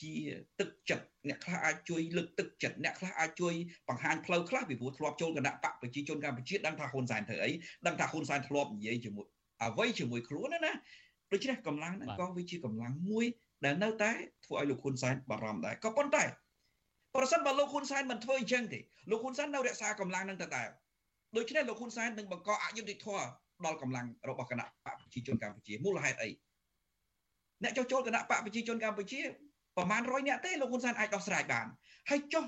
[0.00, 0.12] ជា
[0.60, 3.54] ទឹកចិត្តអ្នកខ្លះអាចជួយលើកទឹកចិត្តអ្នកខ្លះអាចជួយ
[3.88, 7.50] បង្ហាញផ្លូវខ្លះពីព្រោះធ្លាប់ចូលគណៈបកប្រជាជនកម្ពុជាដឹងថាហ៊ុនសែនធ្វើអី
[7.86, 9.26] ដឹងថាហ៊ុនសែនធ្លាប់និយាយជាមួយ
[9.62, 10.72] អ្វីជាមួយខ្លួនណាណា
[11.32, 13.26] ដូច្នេះកម្លាំងហ្នឹងក៏វាជាកម្លាំងមួយ
[13.64, 14.10] ដែលនៅតែ
[14.44, 16.24] ធ្វើឲ្យលោកហ៊ុនសែនបារម្ភដែរក៏ប៉ុន្តែ
[17.14, 20.68] ប្រសិនបើលោកហ៊ុនសែនមិនធ្វើអញ្ចឹងទេលោកហ៊ុនសែននៅរក្សាកម្លាំងនឹងដដែល
[21.36, 23.24] ដូច្នេះលោកហ៊ុនសែននឹងបង្កអយុត្តិធម៌
[23.64, 26.30] ដល់កម្លាំងរបស់គណៈបកប្រជាជនកម្ពុជាមូលហេតុអី
[27.62, 29.20] អ្នកចុះចូលគណៈបកប្រជាជនកម្ពុជា
[29.76, 31.66] ប្រហែល100នាក់ទេលោកហ៊ុនសែនអាចដោះស្រាយបាន
[32.10, 32.44] ហើយចុះ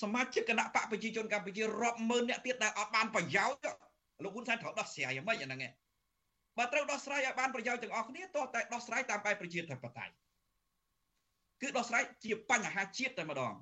[0.00, 3.78] សមាជិកគណៈបកប្រជាជនកម្ពុជារាប់ម៉ឺនអ្នកទៀតដែលអត់បានប្រយោជន៍
[4.24, 5.72] លោកហ៊ុនសែនត្រូវដោះស្រាយយ៉ាងម៉េចអាហ្នឹងឯង
[6.58, 10.12] បើត្រូវដោះស្រាយឲ្យបានប្រយោជន៍ទាំងអស់គ្នាតោះតែដោះស្រាយតាមបែបប្រជាធិបតេយ្យ
[11.62, 13.54] គឺដោះស្រាយជាបញ្ហាជាតិតែម្ដង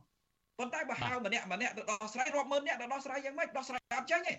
[0.59, 4.35] ប៉ុន្តែបើហៅម្នាក់ម្នាក់ទៅដោះស្រាយរាប់ម៉ឺនអ្នកទៅដោះស្រាយយ៉ាងម៉េចដោះស្រាយអត់ចឹងទេ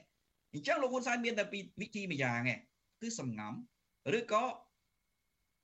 [0.53, 2.59] អញ្ចឹងលោកហ៊ុនសែនមានតែពីរវិធីមួយយ៉ាងឯង
[3.01, 3.53] គឺសំងំ
[4.17, 4.43] ឬក៏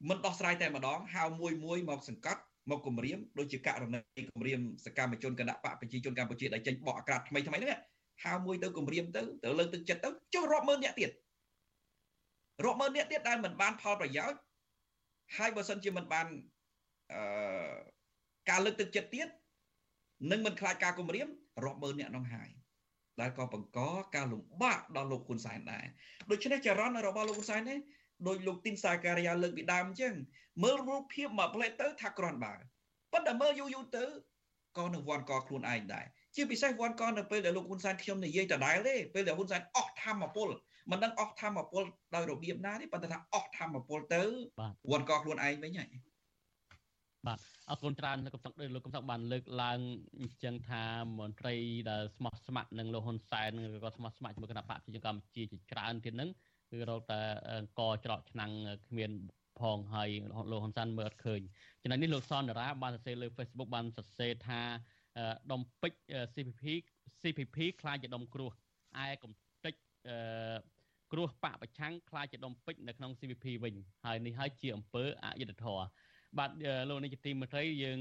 [0.10, 7.80] មិនដោះស្រាយតែម្ដងហៅមួយមួយមកសង្កត់មកគម្រាមដូចជាករណីគម្រាមសកម្មជនគណៈបកប្រជាជនកម្ពុជាដែលចេញបកអាក្រាតថ្មីថ្មីហ្នឹង
[8.24, 11.12] ហៅមួយទៅគម្រាមទៅទៅលើកទឹកចិត្តទៅចុះរាប់ម៉ឺនអ្នកទៀត
[12.66, 14.40] រាប់ម៉ឺនអ្នកទៀតដែលមិនបានផលប្រយោជន៍
[15.38, 16.28] ហើយបើសិនជាមិនបាន
[17.14, 17.22] អឺ
[18.50, 19.28] ការលើកទឹកចិត្តទៀត
[20.32, 21.28] នឹងមិនខ្លាចការគម្រាម
[21.64, 22.50] រាប់ម៉ឺនអ្នកនោះហើយ
[23.22, 23.80] ដែលក៏បង្ក
[24.16, 25.86] ការលំបាកដល់លោកហ៊ុនសែនដែរ
[26.32, 27.78] ដូច្នេះចរន្តរបស់លោកហ៊ុនសែននេះ
[28.28, 30.14] ដោយលោកទីនសាការីយ៉ាលើកពីដើមអញ្ចឹង
[30.64, 32.54] មើលរូបភាពមកផ្លែទៅថាក្រាន់បើ
[33.14, 34.06] ប៉ុន្តែមើលយូរយូរទៅ
[34.78, 36.06] ក៏នឹងវាន់កខ្លួនឯងដែរ
[36.36, 40.50] ជាពិសេសវាន់កនៅពេលដែលលោកហ៊ុនសែនខ្ញុំនិយាយដដែលទេពេលដែលហ៊ុនសែនអស់ធម្មពល
[40.92, 41.84] មិនដឹងអស់ធម្មពល
[42.16, 44.24] ដោយរបៀបណាទេប៉ុន្តែថាអស់ធម្មពលទៅ
[44.92, 45.90] វាន់កខ្លួនឯងវិញហើយ
[47.26, 47.40] បាទ
[47.70, 49.80] អរគុណច្រើនលោកកំសឹកលោកកំសឹកបានលើកឡើង
[50.20, 50.84] អញ្ចឹងថា
[51.20, 51.56] មន្ត្រី
[51.90, 56.30] ដែលស្មោះស្ម័គ្រនឹងលោកហ៊ុនសែនឬក៏ស្មោះស្ម័គ្រជាមួយគណៈបកប្រជាជនកម្ពុជាជាច្រើនទៀតហ្នឹង
[56.72, 57.22] គឺរកតែ
[57.80, 58.52] កច្រកឆ្នាំង
[58.88, 59.12] គ្មាន
[59.60, 60.10] ផងហើយ
[60.52, 61.42] លោកហ៊ុនសែនមើលអត់ឃើញ
[61.82, 64.62] ចំណុចនេះលោកសនរាបានសរសេរលើ Facebook បានសរសេរថា
[65.52, 66.00] ដុំពេជ្រ
[66.34, 66.64] CPP
[67.22, 68.52] CPP ខ្លាចជាដុំគ្រោះ
[69.06, 69.32] ឯកំ
[69.66, 69.74] តិច
[71.12, 75.86] គ្រោះបកប្រឆាំងខ្លាចជាដុំពេជ្រនៅក្នុង CPP វិញហើយនេះហើយជាអំពើអយុត្តិធម៌
[76.38, 76.52] បាទ
[76.90, 78.00] លោកនេះជាទីមេត្រីយើង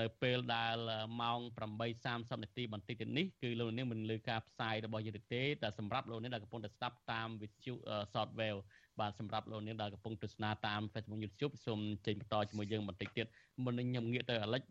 [0.00, 0.76] នៅពេលដែល
[1.20, 1.40] ម៉ោង
[1.88, 7.72] 8:30នាទីបន្តិចទៀតនេះគឺលោកនាងមិនលើការផ្សាយរបស់យើងទេតែសម្រាប់លោកនាងដែលកំពុងតែស្ដាប់តាមវិទ្យុ
[8.14, 8.58] Software
[9.00, 13.26] បាទសម្រាប់លោកនាងដែលកំពុងទស្សនាតាម Facebook YouTube សូមចេញបន្តជាមួយយើងបន្តិចទៀត
[13.64, 14.62] មុននឹងខ្ញុំងាកទៅអាលិច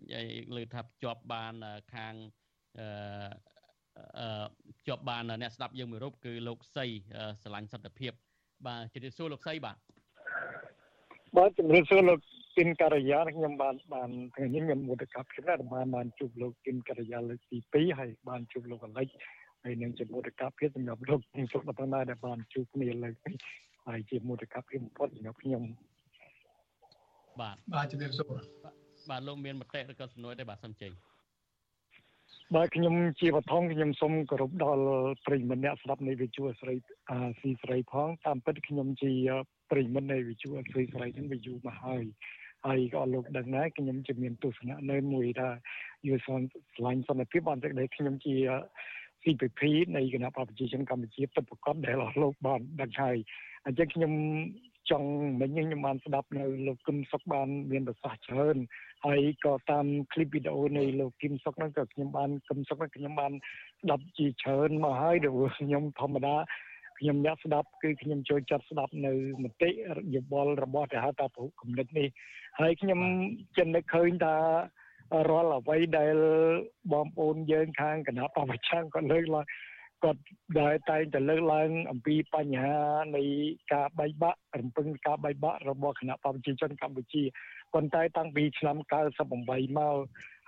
[0.55, 1.53] លើថាភ្ជាប់បាន
[1.93, 2.13] ខាង
[2.79, 4.45] អឺ
[4.79, 6.85] ភ្ជាប់បានអ្នកស្ដាប់យើងមួយរូបគឺលោកសី
[7.41, 8.11] ស្រឡាញ់សន្តិភាព
[8.65, 9.77] បាទជម្រាបសួរលោកសីបាទ
[11.37, 12.19] បាទជំរាបសួរលោក
[12.57, 19.07] ទីនការយាខ្ញុំបានបានថ្ងៃនេះខ្ញុំមុតកាប់ខ្ញុំដែរបានបានជួបលោកទីនការយាលើកទី2ហើយបានជួបលោកអលិច
[19.63, 23.35] ហើយនឹងជាមុតកាប់ភាពសម្រាប់លោកខ្ញុំជួបដល់ប៉ុណ្ណាដែលបានជួបគ្នាលើកនេះ
[23.87, 25.63] ហើយជាមុតកាប់ភាពបំផុតសម្រាប់ខ្ញុំ
[27.39, 28.41] បាទបាទជំរាបសួរ
[29.09, 30.91] បាទលោកមានមតិឬក៏សំណួរទេបាទសូមចេញ
[32.55, 34.83] បាទខ្ញុំជាបឋមខ្ញុំសូមគោរពដល់
[35.25, 36.73] ប្រិយមិត្តអ្នកស្ដាប់នៃវិទ្យុអស្រី
[37.09, 39.13] អាស៊ីស្រីផងតាមពិតខ្ញុំជា
[39.71, 42.03] ប្រិយមិត្តនៃវិទ្យុអស្រីស្រីហ្នឹងវាយូរមកហើយ
[42.66, 45.48] ហើយក៏លោកដឹងដែរខ្ញុំជាមានទស្សនៈនៅមួយថា
[46.08, 46.40] យុសន
[46.76, 48.34] ឆ្លាញ់សន្តិភាពបានតែខ្ញុំជា
[49.22, 49.60] CPP
[49.96, 53.16] នៃគណៈបព្វជិជនកម្ពុជាពិតប្រកបដែលលោកបានដឹងហើយ
[53.66, 54.12] អញ្ចឹងខ្ញុំ
[54.90, 55.08] ចង់
[55.40, 58.56] មិញខ្ញុំបានស្ដាប់នៅលោកគឹមសុកបានមានប្រសាសន៍ច្រើន
[59.06, 63.32] ហើយក៏តាមคลิปវីដេអូនៃលោកគឹមសុកហ្នឹងក៏ខ្ញុំបានគឹមសុកហ្នឹងខ្ញុំបាន
[63.80, 66.36] ស្ដាប់ជាច្រើនមកហើយដែលខ្ញុំធម្មតា
[67.01, 69.69] ខ្ញុំអ្នកស្ដាប់គឺខ្ញុំចូលចិត្តស្ដាប់នៅមតិ
[70.15, 72.07] យោបល់របស់តែហៅថាប្រគំនិតនេះ
[72.59, 72.99] ហើយខ្ញុំ
[73.57, 74.35] ចំណឹកឃើញថា
[75.29, 76.17] រាល់អ្វីដែល
[76.93, 79.45] បងប្អូនយើងខាងគណៈបព្វឆាំងក៏លើកឡើង
[80.03, 80.21] គាត់
[80.59, 82.77] ដែលតែងតែលើកឡើងអំពីបញ្ហា
[83.15, 83.23] នៃ
[83.73, 87.23] ការបែកបាក់រំពឹងការបែកបាក់របស់គណៈបព្វជិជនកម្ពុជា
[87.73, 88.75] ប៉ុន្តែតាំងពីឆ្នាំ
[89.27, 89.97] 98មក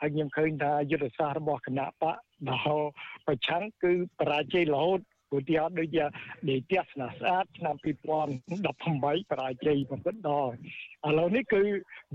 [0.01, 2.15] ហើយខ្ញុំឃើញថាយុទ្ធសាស្ត្ររបស់គណៈបក
[2.49, 2.85] ដល់
[3.27, 5.01] ប្រឆាំងគឺបរាជ័យរហូត
[5.37, 6.03] ឧទាហរណ៍ដូចជា
[6.49, 10.53] នៃទស្សនស្អាតឆ្នាំ2018បរាជ័យបំផុតដល់
[11.07, 11.61] ឥឡូវនេះគឺ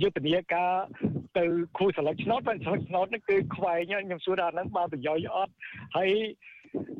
[0.02, 0.72] យុទ្ធនាការ
[1.38, 1.44] ទៅ
[1.78, 5.52] គូសន្លឹកឆ្នោតតែសន្លឹកឆ្នោតនេះគឺខ្វែងខ្ញុំសួរថាហ្នឹងបានប្រយោជន៍អត់
[5.96, 6.10] ហើយ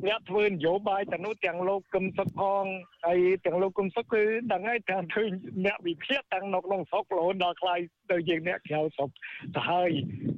[0.07, 2.63] អ្នកធ្វើនយោបាយទាំងនោះទាំងលោកកឹមសុខផង
[3.05, 5.23] ហើយទាំងលោកកឹមសុខគឺដឹងហើយថាធ្វើ
[5.65, 7.79] អ្នកវិភាគទាំងនៅក្នុងស្រុករហូតដល់ខ្លាយ
[8.11, 9.09] ទៅយើងអ្នកក្រៅស្រុក
[9.55, 9.89] ទៅហើយ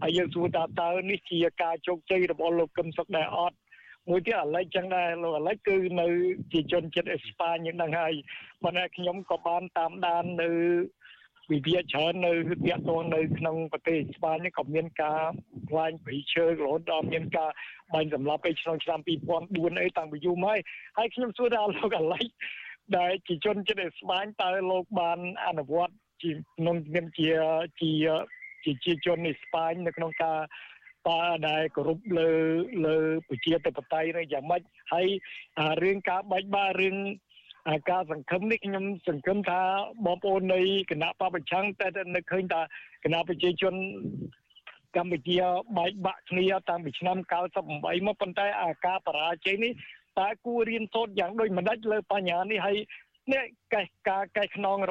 [0.02, 3.58] ហើយយើងសួរថាតើនេះជាការជោគជ័យរបស់លោកកឹមសុខដែរអត់
[4.10, 6.08] មួយទៀតអាឡិចចឹងដែរលោកអាឡិចគឺនៅ
[6.52, 8.14] ជាជនជាតិអេស្ប៉ាញយ៉ាងហ្នឹងហើយ
[8.64, 10.50] ប៉ុន្តែខ្ញុំក៏បានតាមដាននៅ
[11.52, 12.34] វិវាទច្រើននៅ
[12.66, 15.22] ទាក់ទងនៅក្នុងប្រទេសស្ប៉ាញនេះក៏មានការ
[15.70, 17.50] ខ្លាញ់ព្រីឈើរហូតដល់មានការ
[17.94, 20.58] បាញ់សម្លាប់ពេលក្នុងឆ្នាំ2004អីតាំងពីយូរមក
[20.98, 22.22] ហើយខ្ញុំសួរថាលោកអាឡៃ
[22.98, 27.30] ដែលជាជនជាតិស្ប៉ាញតើលោកបានអនុវត្តជាក្នុងនាមជា
[27.82, 27.92] ជា
[28.64, 30.40] ជាជាជននៃស្ប៉ាញនៅក្នុងការ
[31.08, 32.30] តាដែលគោរពលើ
[32.86, 32.98] លើ
[33.28, 34.62] ប្រជាធិបតេយ្យនេះយ៉ាងម៉េច
[34.94, 35.08] ហើយ
[35.84, 36.96] រឿងការបែកបាក់រឿង
[37.90, 39.62] ការសង្ឃឹមនេះខ្ញុំសង្ឃឹមថា
[40.06, 42.62] បងប្អូននៃគណៈបពប្រឆាំងតែនឹកឃើញថា
[43.04, 43.74] គណៈប្រជាជន
[44.96, 45.38] កម្ពុជា
[45.78, 47.18] បែកបាក់គ្នាតាំងពីឆ្នាំ
[47.62, 49.72] 98មកប៉ុន្តែអាការបរាជ័យនេះ
[50.20, 52.78] តើគួររៀនសូត្រយ៉ាងដូចម្ដេចលើបញ្ហានេះហើយ
[53.34, 53.44] នេះ
[53.74, 54.80] កេះការកេះខ្នង